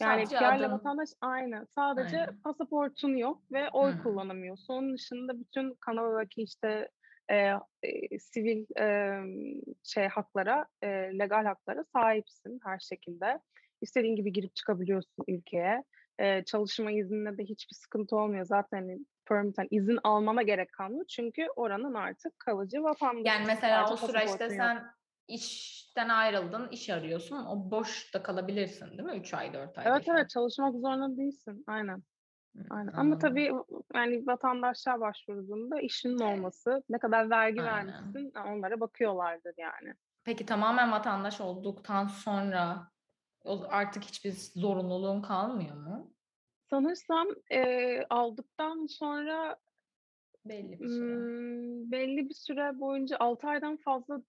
[0.02, 1.68] Yani Sadece PR'la vatandaş aynı.
[1.76, 2.42] Sadece Aynen.
[2.42, 4.04] pasaportun yok ve oy Hmm.
[4.04, 4.74] kullanamıyorsun.
[4.74, 6.90] Onun dışında bütün Kanada'daki işte
[7.32, 7.36] e,
[7.84, 9.20] e, sivil e,
[9.84, 13.40] şey haklara, e, legal haklara sahipsin her şekilde.
[13.82, 15.84] İstediğin gibi girip çıkabiliyorsun ülkeye.
[16.20, 18.46] E, çalışma izninde de hiçbir sıkıntı olmuyor.
[18.46, 21.06] Zaten hani permit, hani izin almana gerek kalmıyor.
[21.06, 23.28] Çünkü oranın artık kalıcı vatandaşı.
[23.28, 24.94] Yani mesela o Sadece süreçte pasaportun yok.
[25.28, 27.46] İşten ayrıldın, iş arıyorsun.
[27.46, 29.18] O boşta kalabilirsin değil mi?
[29.18, 29.86] 3 ay, 4 ay.
[29.88, 30.16] Evet ay.
[30.16, 31.64] evet çalışmak zorunda değilsin.
[31.68, 32.04] Aynen.
[32.70, 32.92] Aynen.
[32.92, 33.52] Ama tabii
[33.96, 37.88] yani vatandaşlığa başvurduğunda işinin olması, ne kadar vergi Aynen.
[37.88, 39.94] vermişsin onlara bakıyorlardır yani.
[40.24, 42.88] Peki tamamen vatandaş olduktan sonra
[43.70, 46.14] artık hiçbir zorunluluğun kalmıyor mu?
[46.70, 49.58] Sanırsam e, aldıktan sonra
[50.46, 51.92] Belli bir süre.
[51.92, 54.22] belli bir süre boyunca 6 aydan fazla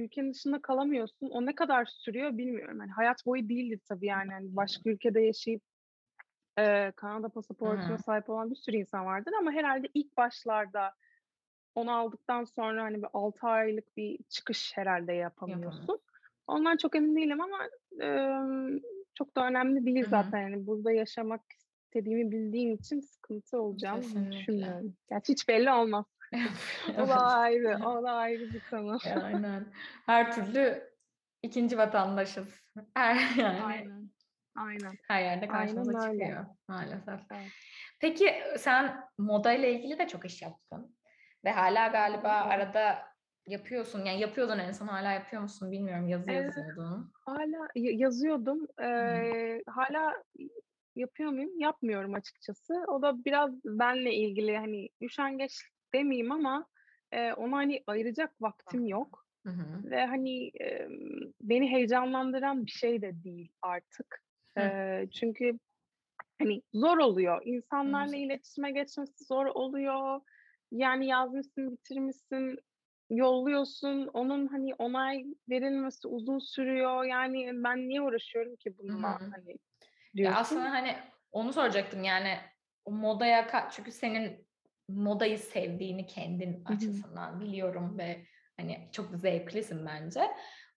[0.00, 1.30] ülkenin dışında kalamıyorsun.
[1.30, 2.78] O ne kadar sürüyor bilmiyorum.
[2.80, 4.32] Yani hayat boyu değildir tabii yani.
[4.32, 5.62] Yani başka ülkede yaşayıp
[6.58, 8.02] e, Kanada pasaportuna Hı hı.
[8.02, 10.92] sahip olan bir sürü insan vardır ama herhalde ilk başlarda
[11.74, 15.66] onu aldıktan sonra hani bir 6 aylık bir çıkış herhalde yapamıyorsun.
[15.66, 16.00] Yapamıyorsun.
[16.46, 17.58] Ondan çok emin değilim ama
[18.02, 18.08] e,
[19.14, 20.10] çok da önemli değil Hı hı.
[20.10, 20.40] zaten.
[20.40, 21.40] Yani burada yaşamak
[21.84, 24.32] istediğimi bildiğim için sıkıntı olacağını Kesinlikle.
[24.32, 24.96] düşünmüyorum.
[25.08, 26.06] Gerçi hiç belli olmaz.
[26.98, 28.98] O da ayrı, o da ayrı bir konu.
[29.24, 29.72] Aynen.
[30.06, 30.90] Her türlü
[31.42, 32.60] ikinci vatandaşız.
[32.94, 34.10] Her yani Aynen.
[34.56, 34.92] Aynen.
[35.08, 36.24] her yerde karşımıza Aynen öyle.
[36.24, 37.20] çıkıyor maalesef.
[37.32, 37.52] Evet.
[38.00, 40.96] Peki sen moda ile ilgili de çok iş yaptın.
[41.44, 42.52] Ve hala galiba Evet.
[42.52, 43.02] arada
[43.46, 44.04] yapıyorsun.
[44.04, 46.08] Yani yapıyordun en son hala yapıyor musun bilmiyorum.
[46.08, 46.44] Yazı Evet.
[46.44, 47.12] yazıyordun.
[47.26, 48.66] Hala yazıyordum.
[48.80, 50.22] Ee, hala
[50.96, 51.60] yapıyor muyum?
[51.60, 52.74] Yapmıyorum açıkçası.
[52.88, 55.52] O da biraz benle ilgili hani üşengeç
[55.94, 56.66] demeyeyim ama
[57.12, 59.26] e, ona hani ayıracak vaktim yok.
[59.46, 59.90] Hı hı.
[59.90, 60.88] Ve hani e,
[61.40, 64.22] beni heyecanlandıran bir şey de değil artık.
[64.58, 64.60] Hı.
[64.60, 65.58] E, çünkü
[66.38, 67.42] hani zor oluyor.
[67.44, 68.16] İnsanlarla Hı.
[68.16, 70.20] iletişime geçmesi zor oluyor.
[70.72, 72.58] Yani yazmışsın, bitirmişsin,
[73.10, 74.06] yolluyorsun.
[74.06, 77.04] Onun hani onay verilmesi uzun sürüyor.
[77.04, 79.30] Yani ben niye uğraşıyorum ki bununla Hı hı.
[79.30, 79.58] hani Ya
[80.16, 80.40] diyorsun.
[80.40, 80.96] aslında hani
[81.32, 82.36] onu soracaktım yani
[82.84, 84.49] o modaya çünkü senin
[84.94, 88.26] modayı sevdiğini kendin açısından biliyorum ve
[88.60, 90.20] hani çok zevklisin bence.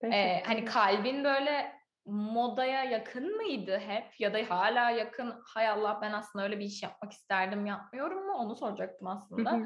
[0.03, 1.73] Ee, hani kalbin böyle
[2.05, 6.83] modaya yakın mıydı hep ya da hala yakın hay Allah ben aslında öyle bir iş
[6.83, 9.51] yapmak isterdim yapmıyorum mu onu soracaktım aslında.
[9.51, 9.65] hı.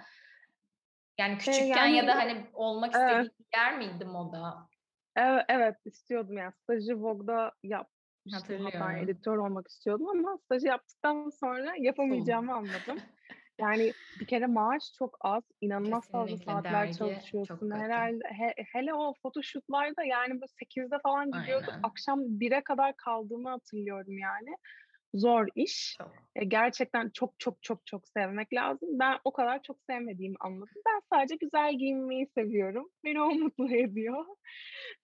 [1.18, 3.10] Yani küçükken yani- ya da hani olmak Evet.
[3.12, 4.68] istediğin yer miydi moda?
[5.16, 6.54] Evet, evet istiyordum yani.
[6.64, 7.54] Stajı Vogue'da.
[7.72, 7.88] Hatta
[8.32, 8.96] Hatırlıyorum.
[8.96, 12.98] editör olmak istiyordum ama stajı yaptıktan sonra yapamayacağımı anladım.
[13.60, 17.72] Yani bir kere maaş çok az, inanılmaz fazla saatler dergi çalışıyorsun.
[17.72, 21.70] Herhalde he- hele o photoshoot'larda yani böyle 8'de falan gidiyorduk.
[21.70, 21.84] Aynen.
[21.84, 24.58] Akşam 1'e kadar kaldığımı hatırlıyorum yani.
[25.14, 25.96] Zor iş.
[25.98, 26.12] Çok.
[26.36, 28.90] E, gerçekten çok çok çok çok sevmek lazım.
[28.92, 30.82] Ben o kadar çok sevmediğimi anladım.
[30.88, 32.90] Ben sadece güzel giyinmeyi seviyorum.
[33.04, 34.26] Beni o mutlu ediyor.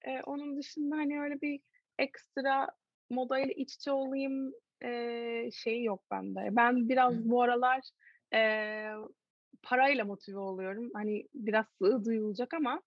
[0.05, 1.59] E, onun dışında hani öyle bir
[1.99, 2.67] ekstra
[3.09, 6.47] modayla iç içe olayım e, şeyi yok bende.
[6.51, 7.29] Ben biraz Hı.
[7.29, 7.81] bu aralar
[8.33, 8.91] e,
[9.63, 10.89] parayla motive oluyorum.
[10.93, 12.81] Hani biraz sığ duyulacak ama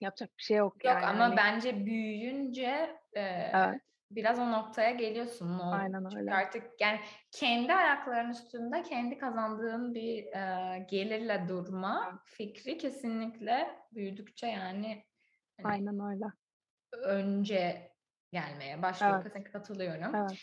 [0.00, 1.06] yapacak bir şey yok Yok yani.
[1.06, 3.20] ama Hani, bence büyüyünce e,
[3.54, 3.80] Evet.
[4.10, 5.58] biraz o noktaya geliyorsun.
[5.58, 6.34] O, Aynen çünkü öyle.
[6.34, 12.20] artık yani kendi ayaklarının üstünde kendi kazandığın bir e, gelirle durma Evet.
[12.24, 15.04] fikri kesinlikle büyüdükçe yani
[15.62, 16.24] hani Aynen öyle.
[16.92, 17.92] önce
[18.32, 19.12] gelmeye başlıyor.
[19.14, 19.24] Evet.
[19.24, 20.14] Kesinlikle katılıyorum.
[20.14, 20.38] Evet.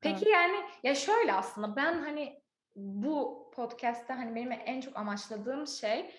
[0.00, 2.42] Peki yani ya şöyle aslında ben hani
[2.76, 6.10] bu podcast'te hani benim en çok amaçladığım şey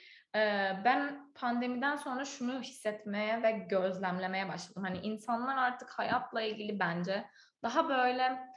[0.85, 4.83] ben pandemiden sonra şunu hissetmeye ve gözlemlemeye başladım.
[4.83, 7.25] Hani insanlar artık hayatla ilgili bence
[7.63, 8.47] daha böyle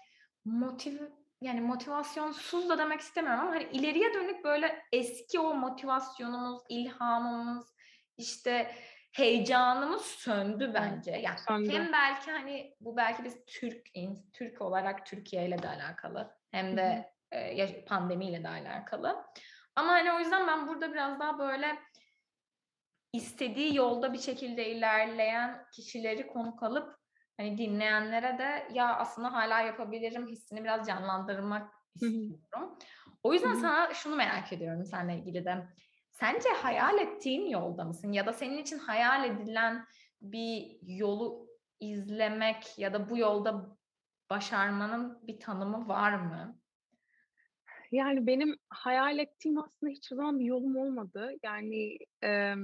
[0.45, 0.97] motiv
[1.41, 7.75] yani motivasyonsuz da demek istemiyorum ama hani ileriye dönük böyle eski o motivasyonumuz, ilhamımız,
[8.17, 8.75] işte
[9.13, 11.11] heyecanımız söndü bence.
[11.11, 11.73] Yani söndü.
[11.73, 13.89] hem belki hani bu belki biz Türk
[14.33, 19.25] Türk olarak Türkiye ile de alakalı hem de e, pandemiyle de alakalı.
[19.77, 21.79] Ama hani o yüzden ben burada biraz daha böyle
[23.13, 26.99] istediği yolda bir şekilde ilerleyen kişileri konuk alıp
[27.37, 32.79] hani dinleyenlere de ya aslında hala yapabilirim hissini biraz canlandırmak istiyorum.
[33.23, 35.69] O yüzden sana şunu merak ediyorum seninle ilgili de.
[36.11, 38.13] Sence hayal ettiğin yolda mısın?
[38.13, 39.87] Ya da senin için hayal edilen
[40.21, 41.49] bir yolu
[41.81, 43.77] izlemek ya da bu yolda
[44.31, 46.59] başarmanın bir tanımı var mı?
[47.93, 51.33] Yani benim hayal ettiğim aslında hiçbir zaman bir yolum olmadı.
[51.43, 52.55] Yani e,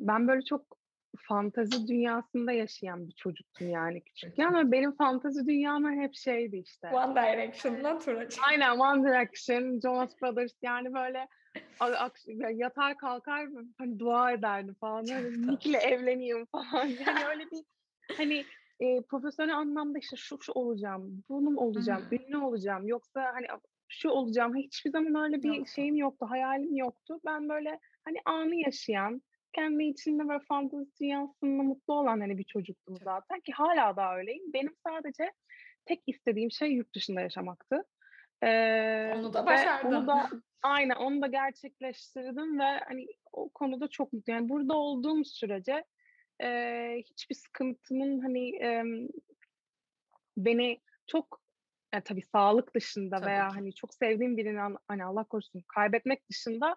[0.00, 0.76] ben böyle çok
[1.18, 6.88] fantazi dünyasında yaşayan bir çocuktum yani küçükken ve benim fantazi dünyam hep şeydi işte.
[6.88, 8.38] One Direction'la Turaç.
[8.48, 11.28] Aynen One Direction, Jonas Brothers yani böyle
[12.52, 13.48] yatar kalkar
[13.78, 15.06] hani dua ederdi falan.
[15.06, 16.86] Hani Nick'le evleneyim falan.
[16.86, 17.64] Yani öyle bir
[18.16, 18.44] hani
[18.80, 22.86] e, profesyonel anlamda işte şu şu olacağım, bunun olacağım, ünlü olacağım.
[22.86, 23.46] Yoksa hani
[23.94, 24.56] şu olacağım.
[24.56, 25.68] Hiçbir zaman öyle bir Yok.
[25.68, 27.20] şeyim yoktu, hayalim yoktu.
[27.26, 32.96] Ben böyle hani anı yaşayan, kendi içinde ve fantezi dünyasında mutlu olan hani bir çocuktum
[32.96, 34.52] zaten ki hala da öyleyim.
[34.52, 35.32] Benim sadece
[35.84, 37.84] tek istediğim şey yurt dışında yaşamaktı.
[38.42, 39.92] Ee, onu da başardın.
[39.92, 40.28] Onu da
[40.62, 44.40] aynen onu da gerçekleştirdim ve hani o konuda çok mutluyum.
[44.40, 45.84] Yani burada olduğum sürece
[46.42, 46.48] e,
[47.04, 48.84] hiçbir sıkıntımın hani e,
[50.36, 51.43] beni çok
[51.94, 53.54] yani tabii sağlık dışında tabii veya ki.
[53.54, 56.76] hani çok sevdiğim birini hani Allah korusun kaybetmek dışında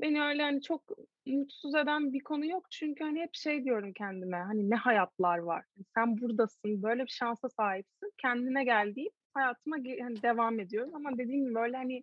[0.00, 0.82] beni öyle hani çok
[1.26, 2.70] mutsuz eden bir konu yok.
[2.70, 5.64] Çünkü hani hep şey diyorum kendime hani ne hayatlar var.
[5.76, 8.12] Hani sen buradasın, böyle bir şansa sahipsin.
[8.18, 10.94] Kendine gel deyip hayatıma hani devam ediyorum.
[10.94, 12.02] Ama dediğim gibi böyle hani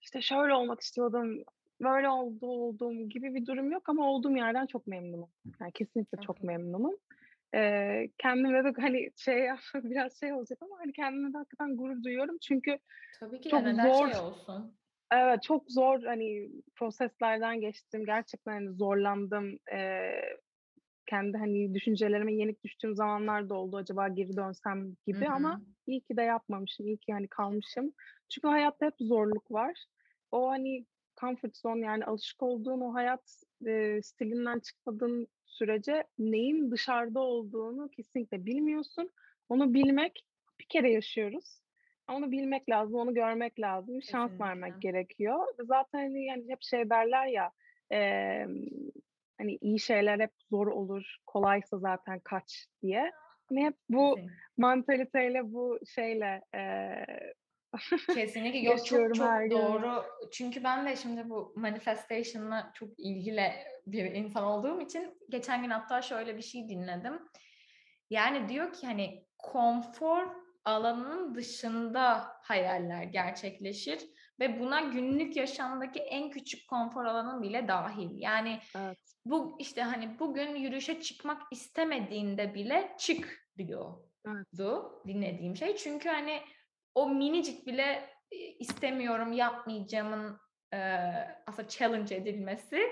[0.00, 1.44] işte şöyle olmak istiyordum,
[1.80, 5.30] böyle oldu olduğum gibi bir durum yok ama olduğum yerden çok memnunum.
[5.60, 6.96] Yani kesinlikle çok memnunum.
[7.54, 12.36] Ee, kendime de hani şey biraz şey olacak ama hani kendime de hakikaten gurur duyuyorum.
[12.48, 12.78] Çünkü
[13.20, 14.72] Tabii ki çok zor, şey olsun.
[15.12, 18.04] Evet çok zor hani proseslerden geçtim.
[18.04, 19.58] Gerçekten hani zorlandım.
[19.72, 20.12] Ee,
[21.06, 23.76] kendi hani düşüncelerime yenik düştüğüm zamanlar da oldu.
[23.76, 25.34] Acaba geri dönsem gibi Hı-hı.
[25.34, 26.86] ama iyi ki de yapmamışım.
[26.86, 27.92] İyi ki hani kalmışım.
[28.28, 29.84] Çünkü hayatta hep zorluk var.
[30.30, 30.86] O hani
[31.22, 38.46] comfort zone yani alışık olduğun o hayat e, stilinden çıkmadığın sürece neyin dışarıda olduğunu kesinlikle
[38.46, 39.10] bilmiyorsun.
[39.48, 40.26] Onu bilmek
[40.60, 41.62] bir kere yaşıyoruz.
[42.10, 44.44] Onu bilmek lazım, onu görmek lazım, şans Kesinlikle.
[44.44, 45.46] vermek gerekiyor.
[45.58, 47.52] Zaten hani yani hep şey derler ya,
[47.92, 47.98] e,
[49.38, 53.10] hani iyi şeyler hep zor olur, kolaysa zaten kaç diye.
[53.48, 54.18] Hani hep bu
[54.56, 56.60] mantaliteyle, bu şeyle e,
[58.14, 60.04] Kesinlikle yok çok çok doğru.
[60.20, 60.30] Gün.
[60.32, 63.52] Çünkü ben de şimdi bu manifestation'la çok ilgili
[63.86, 67.18] bir insan olduğum için geçen gün hatta şöyle bir şey dinledim.
[68.10, 70.26] Yani diyor ki hani konfor
[70.64, 74.00] alanının dışında hayaller gerçekleşir
[74.40, 78.10] ve buna günlük yaşamdaki en küçük konfor alanın bile dahil.
[78.12, 78.98] Yani evet.
[79.24, 85.06] bu işte hani bugün yürüyüşe çıkmak istemediğinde bile çık diyordu evet.
[85.06, 85.76] dinlediğim şey.
[85.76, 86.40] Çünkü hani
[86.94, 88.10] o minicik bile
[88.58, 90.40] istemiyorum yapmayacağımın
[90.74, 90.78] e,
[91.46, 92.82] aslında challenge edilmesi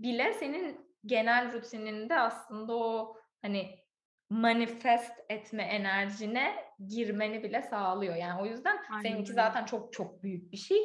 [0.00, 3.78] bile senin genel rutininde aslında o hani
[4.30, 6.54] manifest etme enerjine
[6.88, 8.14] girmeni bile sağlıyor.
[8.14, 9.02] Yani o yüzden Aynen.
[9.02, 10.78] seninki zaten çok çok büyük bir şey.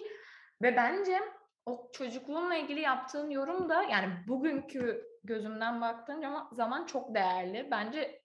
[0.62, 1.20] Ve bence
[1.66, 7.68] o çocukluğunla ilgili yaptığın yorum da yani bugünkü gözümden baktığın zaman çok değerli.
[7.72, 8.19] Bence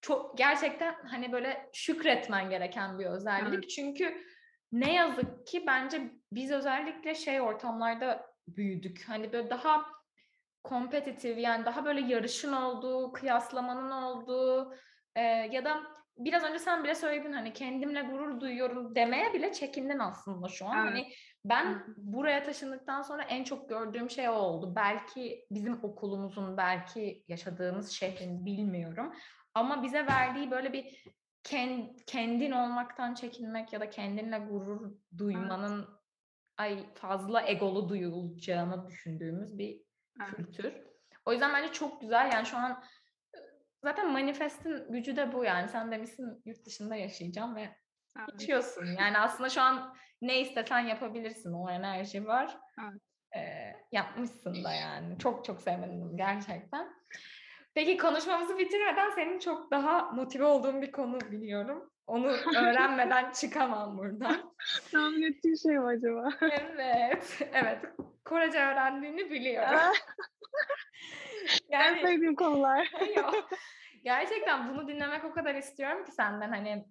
[0.00, 3.54] çok gerçekten hani böyle şükretmen gereken bir özellik.
[3.54, 3.70] Evet.
[3.70, 4.24] Çünkü
[4.72, 9.04] ne yazık ki bence biz özellikle şey ortamlarda büyüdük.
[9.08, 9.86] Hani böyle daha
[10.64, 14.74] kompetitif yani daha böyle yarışın olduğu, kıyaslamanın olduğu
[15.16, 15.82] e, ya da
[16.16, 20.86] biraz önce sen bile söyledin hani kendimle gurur duyuyorum demeye bile çekindin aslında şu an.
[20.86, 20.90] Evet.
[20.90, 21.12] Hani
[21.44, 24.72] ben buraya taşındıktan sonra en çok gördüğüm şey o oldu.
[24.76, 29.14] Belki bizim okulumuzun, belki yaşadığımız şehrin bilmiyorum.
[29.54, 31.04] Ama bize verdiği böyle bir
[32.06, 35.88] kendin olmaktan çekinmek ya da kendinle gurur duymanın evet.
[36.56, 39.82] ay fazla egolu duyulacağını düşündüğümüz bir
[40.20, 40.36] evet.
[40.36, 40.72] kültür.
[41.24, 42.32] O yüzden bence çok güzel.
[42.32, 42.84] Yani şu an
[43.84, 45.68] zaten manifestin gücü de bu yani.
[45.68, 47.76] Sen demişsin yurt dışında yaşayacağım ve
[48.32, 48.86] geçiyorsun.
[48.86, 51.52] Yani aslında şu an ne istesen yapabilirsin.
[51.52, 52.58] O enerji var.
[52.82, 53.02] Evet.
[53.36, 55.18] Ee, yapmışsın da yani.
[55.18, 56.99] Çok çok sevmedim gerçekten.
[57.74, 61.90] Peki konuşmamızı bitirmeden senin çok daha motive olduğun bir konu biliyorum.
[62.06, 64.54] Onu öğrenmeden çıkamam buradan.
[64.92, 66.28] Tahmin ettiğin şey mi acaba?
[66.40, 67.38] Evet.
[67.52, 67.78] Evet.
[68.24, 69.78] Korece öğrendiğini biliyorum.
[71.68, 72.92] yani, en sevdiğim konular.
[73.16, 73.50] yok.
[74.04, 76.84] Gerçekten bunu dinlemek o kadar istiyorum ki senden hani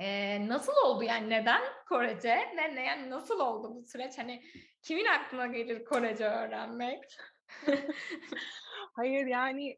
[0.00, 4.42] e, nasıl oldu yani neden Korece ne, ne yani nasıl oldu bu süreç hani
[4.82, 7.04] kimin aklına gelir Korece öğrenmek?
[8.92, 9.76] Hayır yani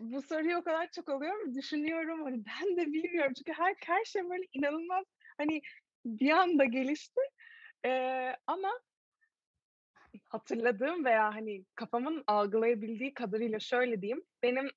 [0.00, 4.30] bu soruyu o kadar çok alıyorum düşünüyorum hani ben de bilmiyorum çünkü her her şey
[4.30, 5.04] böyle inanılmaz
[5.38, 5.62] hani
[6.04, 7.20] bir anda gelişti
[7.86, 8.80] ee, ama
[10.28, 14.70] hatırladığım veya hani kafamın algılayabildiği kadarıyla şöyle diyeyim benim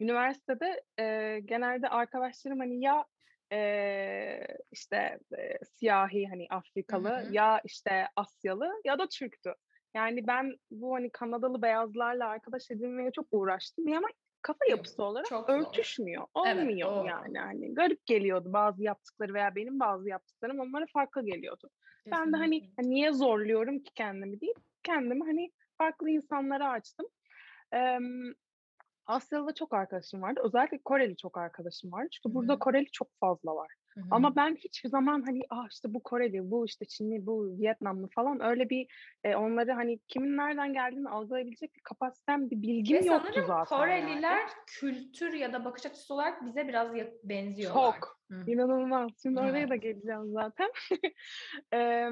[0.00, 3.04] üniversitede e, genelde arkadaşlarım hani ya
[3.52, 7.32] e, işte e, siyahi hani Afrikalı hı hı.
[7.32, 9.54] ya işte Asyalı ya da Türktü.
[9.94, 14.08] Yani ben bu hani Kanadalı beyazlarla arkadaş edinmeye çok uğraştım ama
[14.42, 16.26] kafa yapısı olarak çok örtüşmüyor.
[16.36, 16.46] Zor.
[16.46, 17.38] Olmuyor evet, yani.
[17.38, 21.70] Hani garip geliyordu bazı yaptıkları veya benim bazı yaptıklarım onlara farklı geliyordu.
[22.04, 22.20] Kesinlikle.
[22.20, 24.54] Ben de hani, hani niye zorluyorum ki kendimi değil.
[24.82, 27.06] Kendimi hani farklı insanlara açtım.
[27.74, 27.98] Ee,
[29.06, 30.40] Asyalı'da çok arkadaşım vardı.
[30.44, 32.08] Özellikle Koreli çok arkadaşım vardı.
[32.12, 32.34] Çünkü Hı-hı.
[32.34, 33.72] burada Koreli çok fazla var.
[33.94, 34.04] Hı-hı.
[34.10, 38.44] Ama ben hiçbir zaman hani ah işte bu Koreli, bu işte Çinli, bu Vietnamlı falan
[38.44, 38.86] öyle bir
[39.24, 43.78] e, onları hani kimin nereden geldiğini algılayabilecek bir kapasitem, bir bilgim Ve yoktu zaten.
[43.78, 44.50] Koreliler yani.
[44.66, 47.92] kültür ya da bakış açısı olarak bize biraz benziyorlar.
[47.92, 48.20] Çok.
[48.30, 48.44] Hı.
[48.46, 49.10] İnanılmaz.
[49.22, 49.50] Şimdi evet.
[49.50, 50.70] oraya da geleceğim zaten.
[51.74, 52.08] e,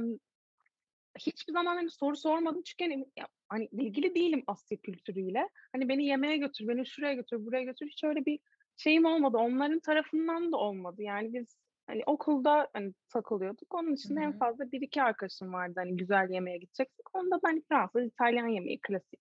[1.18, 5.48] hiçbir zaman hani soru sormadım çünkü hani, ya, hani ilgili değilim Asya kültürüyle.
[5.72, 7.86] Hani beni yemeğe götür, beni şuraya götür, buraya götür.
[7.86, 8.38] Hiç öyle bir
[8.76, 9.36] şeyim olmadı.
[9.36, 11.02] Onların tarafından da olmadı.
[11.02, 11.56] Yani biz
[11.88, 13.74] hani okulda hani takılıyorduk.
[13.74, 17.14] Onun için en fazla bir iki arkadaşım vardı hani güzel yemeğe gideceksek.
[17.14, 19.20] Onda da hani Fransız, İtalyan yemeği klasik.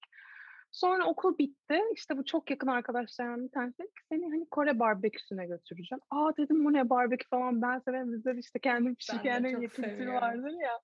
[0.72, 1.82] Sonra okul bitti.
[1.96, 6.02] İşte bu çok yakın arkadaşlarım bir tanesi dedi ki seni hani Kore barbeküsüne götüreceğim.
[6.12, 8.14] Aa dedim bu ne barbekü falan ben severim.
[8.14, 10.80] Bizde işte kendim pişir kendim kültürü vardır ya.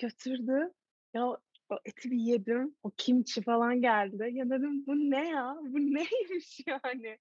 [0.00, 0.72] Götürdü.
[1.14, 2.76] Ya o eti bir yedim.
[2.82, 4.28] O kimçi falan geldi.
[4.32, 5.56] Ya dedim bu ne ya?
[5.60, 7.18] Bu neymiş yani?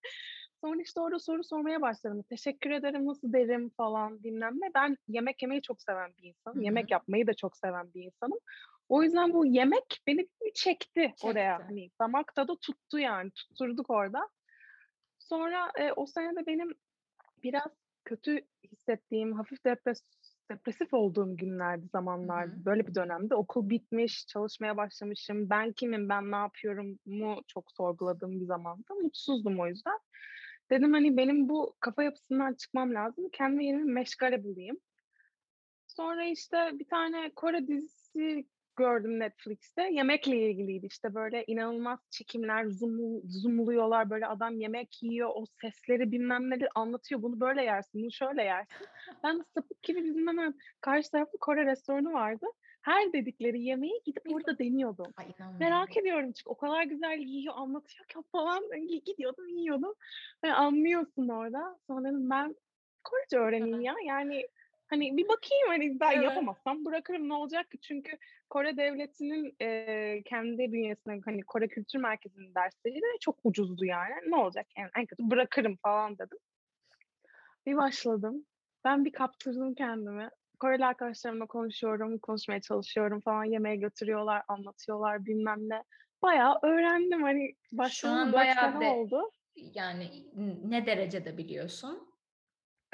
[0.65, 2.23] Sonra işte orada soru sormaya başladım.
[2.29, 4.73] Teşekkür ederim, nasıl derim falan bilmem ne.
[4.75, 6.57] Ben yemek yemeyi çok seven bir insanım.
[6.57, 6.65] Hı-hı.
[6.65, 8.39] Yemek yapmayı da çok seven bir insanım.
[8.89, 11.27] O yüzden bu yemek beni bir çekti, çekti.
[11.27, 11.59] oraya.
[11.59, 13.31] Hani damak tadı tuttu yani.
[13.31, 14.29] Tutturduk orada.
[15.19, 16.73] Sonra e, o sene de benim
[17.43, 17.71] biraz
[18.05, 18.41] kötü
[18.71, 20.01] hissettiğim, hafif depres
[20.51, 22.55] depresif olduğum günlerdi, zamanlardı.
[22.55, 22.65] Hı-hı.
[22.65, 25.49] Böyle bir dönemde okul bitmiş, çalışmaya başlamışım.
[25.49, 28.93] Ben kimim, ben ne yapıyorum mu çok sorguladığım bir zamanda.
[29.03, 29.99] Mutsuzdum o yüzden.
[30.69, 33.29] Dedim hani benim bu kafa yapısından çıkmam lazım.
[33.33, 34.77] Kendime yeni bir meşgale bulayım.
[35.87, 38.45] Sonra işte bir tane Kore dizisi
[38.75, 39.89] gördüm Netflix'te.
[39.91, 40.85] Yemekle ilgiliydi.
[40.85, 44.09] İşte böyle inanılmaz çekimler, zoom, zoomluyorlar.
[44.09, 45.29] Böyle adam yemek yiyor.
[45.35, 47.21] O sesleri bilmem neleri anlatıyor.
[47.21, 48.87] Bunu böyle yersin, bunu şöyle yersin.
[49.23, 52.45] Ben sapık gibi bizim hemen karşı tarafta Kore restoranı vardı.
[52.81, 55.13] Her dedikleri yemeği gidip orada deniyordum.
[55.17, 55.25] Ay,
[55.59, 58.63] Merak ediyorum çünkü o kadar güzel yiyor, anlatıyor ki falan.
[59.05, 59.93] Gidiyordum, yiyordum.
[60.45, 61.79] Ve anlıyorsun orada.
[61.87, 62.55] Sonra dedim ben
[63.03, 63.95] Korece öğreneyim ya.
[64.05, 64.45] Yani
[64.87, 66.23] Hani bir bakayım hani ben evet.
[66.23, 67.77] yapamazsam bırakırım ne olacak ki?
[67.81, 68.17] Çünkü
[68.49, 74.13] Kore devletinin e, kendi bünyesinde hani Kore Kültür Merkezi'nin dersleri de çok ucuzdu yani.
[74.27, 76.37] Ne olacak yani en kötü bırakırım falan dedim.
[77.65, 78.45] Bir başladım.
[78.83, 80.29] Ben bir kaptırdım kendimi.
[80.59, 83.43] Koreli arkadaşlarımla konuşuyorum, konuşmaya çalışıyorum falan.
[83.43, 85.83] Yemeğe götürüyorlar, anlatıyorlar bilmem ne.
[86.21, 88.31] Bayağı öğrendim hani başladım.
[88.55, 89.31] Şu an de, oldu.
[89.55, 90.25] Yani
[90.63, 92.15] ne derecede biliyorsun?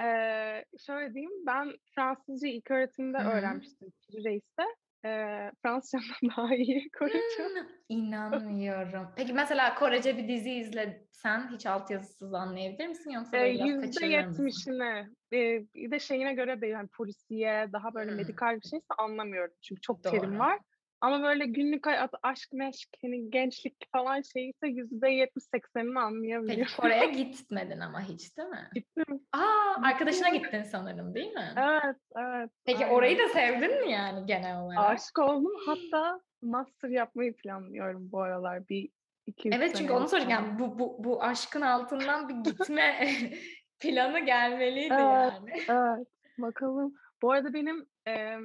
[0.01, 3.30] Ee, şöyle diyeyim, ben Fransızca ilk öğretimde Hı-hı.
[3.30, 4.64] öğrenmiştim Reis'te.
[5.05, 7.43] Ee, Fransızcamdan daha iyi Korece.
[7.43, 9.07] Hmm, inanmıyorum.
[9.16, 14.07] Peki mesela Korece bir dizi izlesen hiç altyazısız anlayabilir misin yoksa böyle ee, biraz kaçırır
[14.07, 18.18] %70'ine bir de şeyine göre de yani polisiye daha böyle hmm.
[18.18, 19.53] medikal bir şeyse anlamıyorum.
[19.62, 20.12] Çünkü çok Doğru.
[20.12, 20.59] terim var.
[21.02, 26.66] Ama böyle günlük hayat, aşk, meşk, hani gençlik falan şeyse yüzde yetmiş seksenini anlayabiliyorum.
[26.66, 28.70] Peki Kore'ye gitmedin ama hiç değil mi?
[28.74, 29.28] Gittim.
[29.34, 31.54] Aa, arkadaşına gittin sanırım değil mi?
[31.58, 32.49] Evet, evet.
[32.66, 32.95] Peki aynen.
[32.95, 34.89] orayı da sevdin mi yani genel olarak?
[34.89, 35.54] Aşık oldum.
[35.66, 38.70] Hatta master yapmayı planlıyorum bu aralar.
[38.70, 38.89] Bir
[39.26, 40.60] iki Evet çünkü onu soracağım.
[40.60, 43.10] Bu, bu, bu aşkın altından bir gitme
[43.80, 45.52] planı gelmeliydi evet, yani.
[45.70, 46.93] Evet, bakalım.
[47.22, 48.38] Bu arada benim e,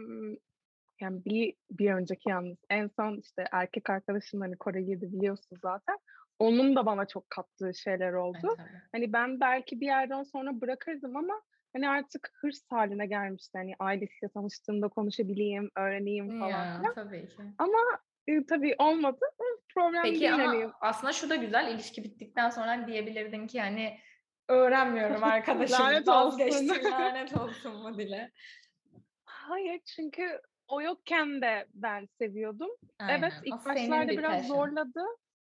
[1.00, 5.98] yani bir, bir önceki yalnız en son işte erkek arkadaşım hani Kore girdi biliyorsun zaten.
[6.38, 8.56] Onun da bana çok kattığı şeyler oldu.
[8.58, 11.42] Evet, hani ben belki bir yerden sonra bırakırdım ama
[11.72, 13.58] hani artık hırs haline gelmişti.
[13.58, 16.94] Hani ailesiyle tanıştığımda konuşabileyim, öğreneyim falan Ya filan.
[16.94, 17.42] tabii ki.
[17.58, 17.78] Ama
[18.28, 19.20] e, tabii olmadı.
[19.74, 20.70] Problem Peki değil ama hani.
[20.80, 23.98] aslında şu da güzel ilişki bittikten sonra diyebilirdin ki hani
[24.48, 26.68] öğrenmiyorum arkadaşım Lanet olsun.
[26.84, 28.32] lanet olsun mu dile.
[29.24, 32.70] Hayır çünkü o yokken de ben seviyordum.
[32.98, 33.18] Aynen.
[33.18, 34.56] Evet O ilk senin başlarda bir biraz passion.
[34.56, 35.00] zorladı.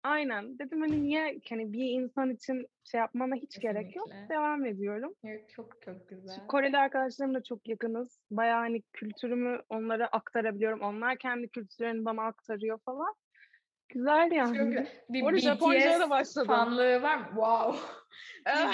[0.03, 0.59] Aynen.
[0.59, 4.07] Dedim hani niye hani bir insan için şey yapmana hiç gerek yok.
[4.07, 4.35] Kesinlikle.
[4.35, 5.15] Devam ediyorum.
[5.23, 6.35] Yok, Çok çok güzel.
[6.35, 8.19] Şimdi Koreli arkadaşlarımla çok yakınız.
[8.31, 10.81] Bayağı hani kültürümü onlara aktarabiliyorum.
[10.81, 13.13] Onlar kendi kültürlerini bana aktarıyor falan.
[13.89, 14.57] Güzel yani.
[14.57, 16.47] Çünkü bir Bu arada Japonca'ya da BTS başladım.
[16.47, 17.25] fanlığı var mı?
[17.29, 17.79] Wow.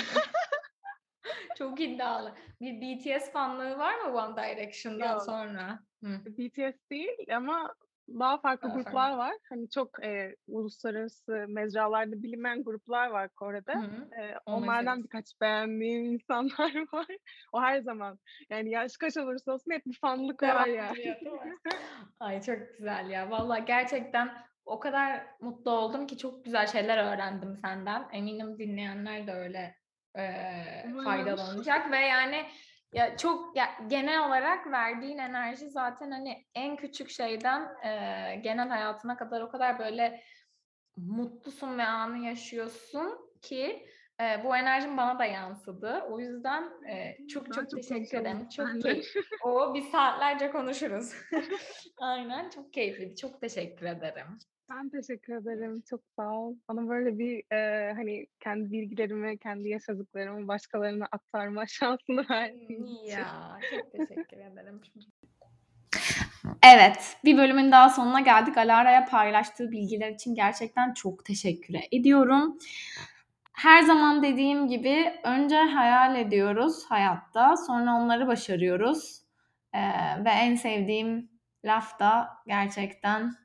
[1.57, 2.36] Çok iddialı.
[2.61, 5.21] Bir BTS fanlığı var mı One Direction'dan Yok.
[5.21, 5.80] sonra?
[6.03, 6.19] Hı.
[6.26, 7.73] BTS değil ama
[8.07, 9.34] daha farklı Daha gruplar var.
[9.49, 13.73] Hani çok e, uluslararası mecralarda bilinen gruplar var Kore'de.
[13.73, 14.21] Hı hı.
[14.21, 17.07] E, onlardan birkaç beğendiğim insanlar var.
[17.53, 18.19] O her zaman.
[18.49, 20.99] Yani yaş kaç olursa olsun hep bir fanlık var Devam yani.
[20.99, 21.55] ediyor, değil mi?
[22.19, 23.30] Ay çok güzel ya.
[23.30, 24.34] Vallahi gerçekten
[24.65, 28.07] o kadar mutlu oldum ki çok güzel şeyler öğrendim senden.
[28.13, 29.76] Eminim dinleyenler de öyle
[30.86, 31.03] Umarım.
[31.03, 32.45] faydalanacak ve yani
[32.93, 39.18] ya çok ya genel olarak verdiğin enerji zaten hani en küçük şeyden eee, genel hayatına
[39.18, 40.24] kadar o kadar böyle
[40.97, 43.86] mutlusun ve anı yaşıyorsun ki
[44.20, 46.01] eee, bu enerjin bana da yansıdı.
[46.09, 48.49] O yüzden eee, çok çok çok teşekkür ederim.
[48.49, 49.13] Çok keyif.
[49.43, 51.13] O biz saatlerce konuşuruz.
[52.01, 53.16] Aynen çok keyifliydi.
[53.16, 54.38] Çok teşekkür ederim.
[54.70, 55.84] Ben teşekkür ederim.
[55.89, 56.55] Çok sağ ol.
[56.70, 63.05] Bana böyle bir e, hani kendi bilgilerimi, kendi yaşadıklarımı başkalarına aktarma şansını verdiğin için.
[63.07, 64.82] Ya çok teşekkür ederim.
[66.63, 68.57] Evet, bir bölümün daha sonuna geldik.
[68.57, 72.57] Alara'ya paylaştığı bilgiler için gerçekten çok teşekkür ediyorum.
[73.53, 79.22] Her zaman dediğim gibi önce hayal ediyoruz hayatta, sonra onları başarıyoruz.
[79.74, 79.80] Ee,
[80.26, 81.30] ve en sevdiğim
[81.66, 83.45] laf da gerçekten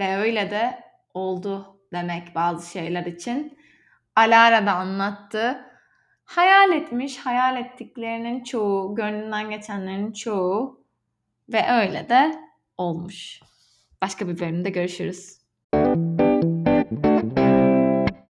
[0.00, 0.84] ve öyle de
[1.14, 3.58] oldu demek bazı şeyler için.
[4.16, 5.66] Alara da anlattı.
[6.24, 10.84] Hayal etmiş, hayal ettiklerinin çoğu, gönlünden geçenlerin çoğu
[11.48, 12.40] ve öyle de
[12.78, 13.40] olmuş.
[14.02, 15.39] Başka bir bölümde görüşürüz.